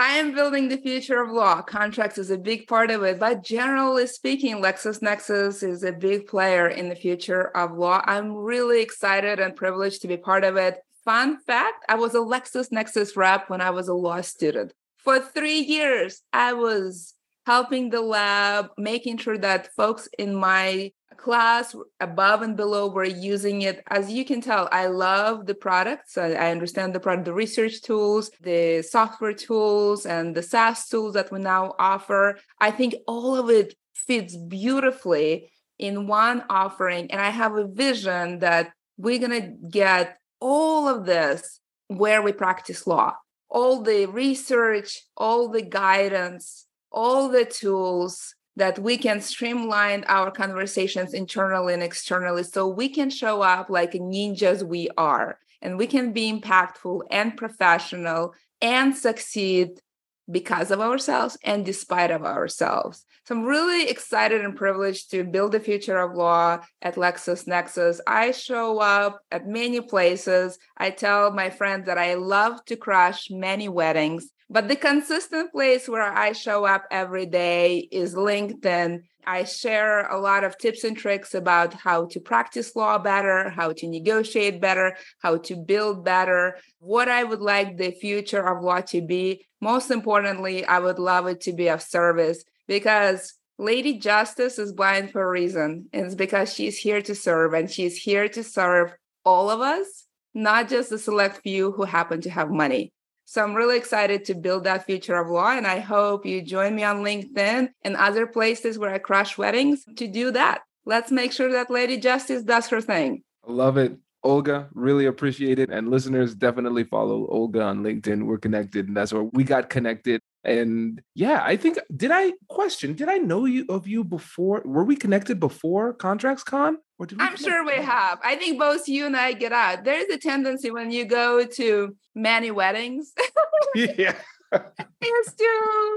I 0.00 0.14
am 0.14 0.34
building 0.34 0.68
the 0.68 0.78
future 0.78 1.20
of 1.20 1.30
law. 1.30 1.60
Contracts 1.60 2.16
is 2.16 2.30
a 2.30 2.38
big 2.38 2.66
part 2.66 2.90
of 2.90 3.02
it, 3.02 3.20
but 3.20 3.44
generally 3.44 4.06
speaking, 4.06 4.62
LexisNexis 4.62 5.62
is 5.62 5.84
a 5.84 5.92
big 5.92 6.26
player 6.26 6.68
in 6.68 6.88
the 6.88 6.94
future 6.94 7.54
of 7.54 7.76
law. 7.76 8.02
I'm 8.06 8.34
really 8.34 8.80
excited 8.80 9.40
and 9.40 9.54
privileged 9.54 10.00
to 10.00 10.08
be 10.08 10.16
part 10.16 10.42
of 10.44 10.56
it. 10.56 10.78
Fun 11.10 11.38
fact 11.38 11.84
I 11.88 11.96
was 11.96 12.14
a 12.14 12.18
LexisNexis 12.18 13.16
rep 13.16 13.50
when 13.50 13.60
I 13.60 13.70
was 13.70 13.88
a 13.88 13.94
law 13.94 14.20
student. 14.20 14.72
For 14.96 15.18
three 15.18 15.58
years, 15.58 16.22
I 16.32 16.52
was 16.52 17.14
helping 17.46 17.90
the 17.90 18.00
lab, 18.00 18.68
making 18.78 19.16
sure 19.16 19.36
that 19.38 19.74
folks 19.74 20.08
in 20.20 20.36
my 20.36 20.92
class 21.16 21.74
above 21.98 22.42
and 22.42 22.56
below 22.56 22.86
were 22.88 23.02
using 23.32 23.62
it. 23.62 23.82
As 23.88 24.12
you 24.12 24.24
can 24.24 24.40
tell, 24.40 24.68
I 24.70 24.86
love 24.86 25.46
the 25.46 25.56
products. 25.56 26.16
I, 26.16 26.28
I 26.44 26.52
understand 26.52 26.94
the 26.94 27.00
product, 27.00 27.24
the 27.24 27.34
research 27.34 27.82
tools, 27.82 28.30
the 28.40 28.82
software 28.82 29.32
tools, 29.32 30.06
and 30.06 30.32
the 30.36 30.44
SaaS 30.44 30.88
tools 30.88 31.14
that 31.14 31.32
we 31.32 31.40
now 31.40 31.74
offer. 31.80 32.38
I 32.60 32.70
think 32.70 32.94
all 33.08 33.34
of 33.34 33.50
it 33.50 33.74
fits 33.94 34.36
beautifully 34.36 35.50
in 35.76 36.06
one 36.06 36.44
offering. 36.48 37.10
And 37.10 37.20
I 37.20 37.30
have 37.30 37.56
a 37.56 37.66
vision 37.66 38.38
that 38.38 38.70
we're 38.96 39.18
going 39.18 39.42
to 39.42 39.68
get 39.68 40.19
all 40.40 40.88
of 40.88 41.04
this 41.06 41.60
where 41.88 42.22
we 42.22 42.32
practice 42.32 42.86
law, 42.86 43.14
all 43.48 43.82
the 43.82 44.06
research, 44.06 45.02
all 45.16 45.48
the 45.48 45.62
guidance, 45.62 46.66
all 46.92 47.28
the 47.28 47.44
tools 47.44 48.34
that 48.56 48.78
we 48.78 48.96
can 48.96 49.20
streamline 49.20 50.04
our 50.06 50.30
conversations 50.30 51.14
internally 51.14 51.72
and 51.72 51.82
externally 51.82 52.42
so 52.42 52.68
we 52.68 52.88
can 52.88 53.10
show 53.10 53.42
up 53.42 53.70
like 53.70 53.92
ninjas 53.92 54.62
we 54.62 54.88
are. 54.96 55.38
And 55.62 55.78
we 55.78 55.86
can 55.86 56.12
be 56.12 56.32
impactful 56.32 57.02
and 57.10 57.36
professional 57.36 58.34
and 58.62 58.96
succeed 58.96 59.80
because 60.30 60.70
of 60.70 60.80
ourselves 60.80 61.36
and 61.44 61.64
despite 61.64 62.10
of 62.10 62.24
ourselves. 62.24 63.04
So 63.24 63.34
I'm 63.34 63.44
really 63.44 63.88
excited 63.88 64.44
and 64.44 64.56
privileged 64.56 65.10
to 65.10 65.24
build 65.24 65.52
the 65.52 65.60
future 65.60 65.98
of 65.98 66.16
law 66.16 66.60
at 66.82 66.96
LexisNexis. 66.96 68.00
I 68.06 68.32
show 68.32 68.78
up 68.80 69.20
at 69.30 69.46
many 69.46 69.80
places. 69.80 70.58
I 70.76 70.90
tell 70.90 71.30
my 71.32 71.50
friends 71.50 71.86
that 71.86 71.98
I 71.98 72.14
love 72.14 72.64
to 72.66 72.76
crash 72.76 73.30
many 73.30 73.68
weddings. 73.68 74.30
But 74.52 74.66
the 74.66 74.74
consistent 74.74 75.52
place 75.52 75.88
where 75.88 76.02
I 76.02 76.32
show 76.32 76.64
up 76.64 76.84
every 76.90 77.24
day 77.24 77.88
is 77.92 78.16
LinkedIn. 78.16 79.02
I 79.24 79.44
share 79.44 80.08
a 80.08 80.18
lot 80.18 80.42
of 80.42 80.58
tips 80.58 80.82
and 80.82 80.96
tricks 80.96 81.34
about 81.34 81.72
how 81.72 82.06
to 82.06 82.18
practice 82.18 82.74
law 82.74 82.98
better, 82.98 83.50
how 83.50 83.72
to 83.74 83.86
negotiate 83.86 84.60
better, 84.60 84.96
how 85.20 85.36
to 85.38 85.54
build 85.54 86.04
better, 86.04 86.58
what 86.80 87.08
I 87.08 87.22
would 87.22 87.40
like 87.40 87.76
the 87.76 87.92
future 87.92 88.44
of 88.44 88.64
law 88.64 88.80
to 88.80 89.00
be. 89.00 89.46
Most 89.60 89.92
importantly, 89.92 90.64
I 90.64 90.80
would 90.80 90.98
love 90.98 91.28
it 91.28 91.42
to 91.42 91.52
be 91.52 91.68
of 91.68 91.80
service 91.80 92.42
because 92.66 93.34
Lady 93.56 93.98
Justice 93.98 94.58
is 94.58 94.72
blind 94.72 95.12
for 95.12 95.22
a 95.22 95.30
reason. 95.30 95.88
And 95.92 96.06
It's 96.06 96.16
because 96.16 96.52
she's 96.52 96.76
here 96.76 97.02
to 97.02 97.14
serve 97.14 97.54
and 97.54 97.70
she's 97.70 97.96
here 97.96 98.28
to 98.30 98.42
serve 98.42 98.94
all 99.24 99.48
of 99.48 99.60
us, 99.60 100.06
not 100.34 100.68
just 100.68 100.90
the 100.90 100.98
select 100.98 101.42
few 101.44 101.70
who 101.70 101.84
happen 101.84 102.20
to 102.22 102.30
have 102.30 102.50
money. 102.50 102.92
So 103.24 103.42
I'm 103.42 103.54
really 103.54 103.76
excited 103.76 104.24
to 104.24 104.34
build 104.34 104.64
that 104.64 104.86
future 104.86 105.16
of 105.16 105.28
law. 105.28 105.52
And 105.52 105.66
I 105.66 105.78
hope 105.78 106.26
you 106.26 106.42
join 106.42 106.74
me 106.74 106.82
on 106.82 107.04
LinkedIn 107.04 107.68
and 107.82 107.96
other 107.96 108.26
places 108.26 108.78
where 108.78 108.92
I 108.92 108.98
crash 108.98 109.38
weddings 109.38 109.84
to 109.96 110.08
do 110.08 110.30
that. 110.32 110.62
Let's 110.84 111.12
make 111.12 111.32
sure 111.32 111.52
that 111.52 111.70
Lady 111.70 111.96
Justice 111.98 112.42
does 112.42 112.68
her 112.68 112.80
thing. 112.80 113.22
Love 113.46 113.76
it. 113.76 113.96
Olga, 114.22 114.68
really 114.74 115.06
appreciate 115.06 115.58
it. 115.58 115.70
And 115.70 115.90
listeners, 115.90 116.34
definitely 116.34 116.84
follow 116.84 117.26
Olga 117.28 117.62
on 117.62 117.82
LinkedIn. 117.82 118.24
We're 118.24 118.38
connected, 118.38 118.88
and 118.88 118.96
that's 118.96 119.12
where 119.12 119.22
we 119.22 119.44
got 119.44 119.70
connected. 119.70 120.20
And 120.42 121.02
yeah, 121.14 121.42
I 121.44 121.56
think 121.56 121.78
did 121.94 122.10
I 122.12 122.32
question? 122.48 122.94
Did 122.94 123.08
I 123.08 123.18
know 123.18 123.44
you 123.44 123.66
of 123.68 123.86
you 123.86 124.04
before? 124.04 124.62
Were 124.64 124.84
we 124.84 124.96
connected 124.96 125.38
before 125.38 125.92
Contracts 125.92 126.42
Con? 126.42 126.78
Or 126.98 127.06
did 127.06 127.18
we 127.18 127.24
I'm 127.24 127.36
sure 127.36 127.64
we 127.64 127.74
have. 127.74 128.18
I 128.24 128.36
think 128.36 128.58
both 128.58 128.88
you 128.88 129.06
and 129.06 129.16
I 129.16 129.32
get 129.32 129.52
out. 129.52 129.84
There's 129.84 130.08
a 130.10 130.18
tendency 130.18 130.70
when 130.70 130.90
you 130.90 131.04
go 131.04 131.44
to 131.44 131.96
many 132.14 132.50
weddings. 132.50 133.12
yeah. 133.74 134.14
is 134.52 135.32
to 135.34 135.44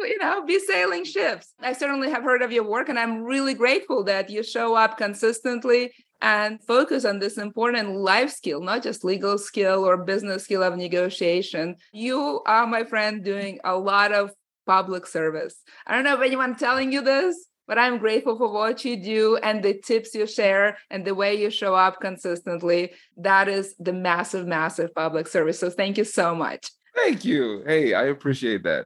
you 0.07 0.17
know 0.19 0.45
be 0.45 0.59
sailing 0.59 1.03
ships 1.03 1.53
i 1.61 1.73
certainly 1.73 2.11
have 2.11 2.21
heard 2.21 2.43
of 2.43 2.51
your 2.51 2.63
work 2.63 2.87
and 2.87 2.99
i'm 2.99 3.23
really 3.23 3.55
grateful 3.55 4.03
that 4.03 4.29
you 4.29 4.43
show 4.43 4.75
up 4.75 4.95
consistently 4.95 5.91
and 6.23 6.63
focus 6.63 7.03
on 7.03 7.19
this 7.19 7.37
important 7.37 7.97
life 7.97 8.31
skill, 8.31 8.61
not 8.61 8.81
just 8.81 9.03
legal 9.03 9.37
skill 9.37 9.85
or 9.85 9.97
business 9.97 10.45
skill 10.45 10.63
of 10.63 10.77
negotiation. 10.77 11.75
You 11.91 12.41
are, 12.47 12.65
my 12.65 12.85
friend, 12.85 13.23
doing 13.23 13.59
a 13.65 13.77
lot 13.77 14.13
of 14.13 14.31
public 14.65 15.05
service. 15.05 15.61
I 15.85 15.93
don't 15.93 16.05
know 16.05 16.15
if 16.15 16.21
anyone 16.21 16.55
telling 16.55 16.93
you 16.93 17.01
this, 17.01 17.35
but 17.67 17.77
I'm 17.77 17.97
grateful 17.97 18.37
for 18.37 18.51
what 18.51 18.85
you 18.85 18.95
do 18.95 19.35
and 19.43 19.61
the 19.61 19.73
tips 19.73 20.15
you 20.15 20.25
share 20.25 20.77
and 20.89 21.05
the 21.05 21.13
way 21.13 21.35
you 21.35 21.49
show 21.49 21.75
up 21.75 21.99
consistently. 21.99 22.93
That 23.17 23.49
is 23.49 23.75
the 23.77 23.93
massive, 23.93 24.47
massive 24.47 24.95
public 24.95 25.27
service. 25.27 25.59
So 25.59 25.69
thank 25.69 25.97
you 25.97 26.05
so 26.05 26.33
much. 26.33 26.71
Thank 26.95 27.25
you. 27.25 27.63
Hey, 27.65 27.93
I 27.93 28.03
appreciate 28.05 28.63
that. 28.63 28.85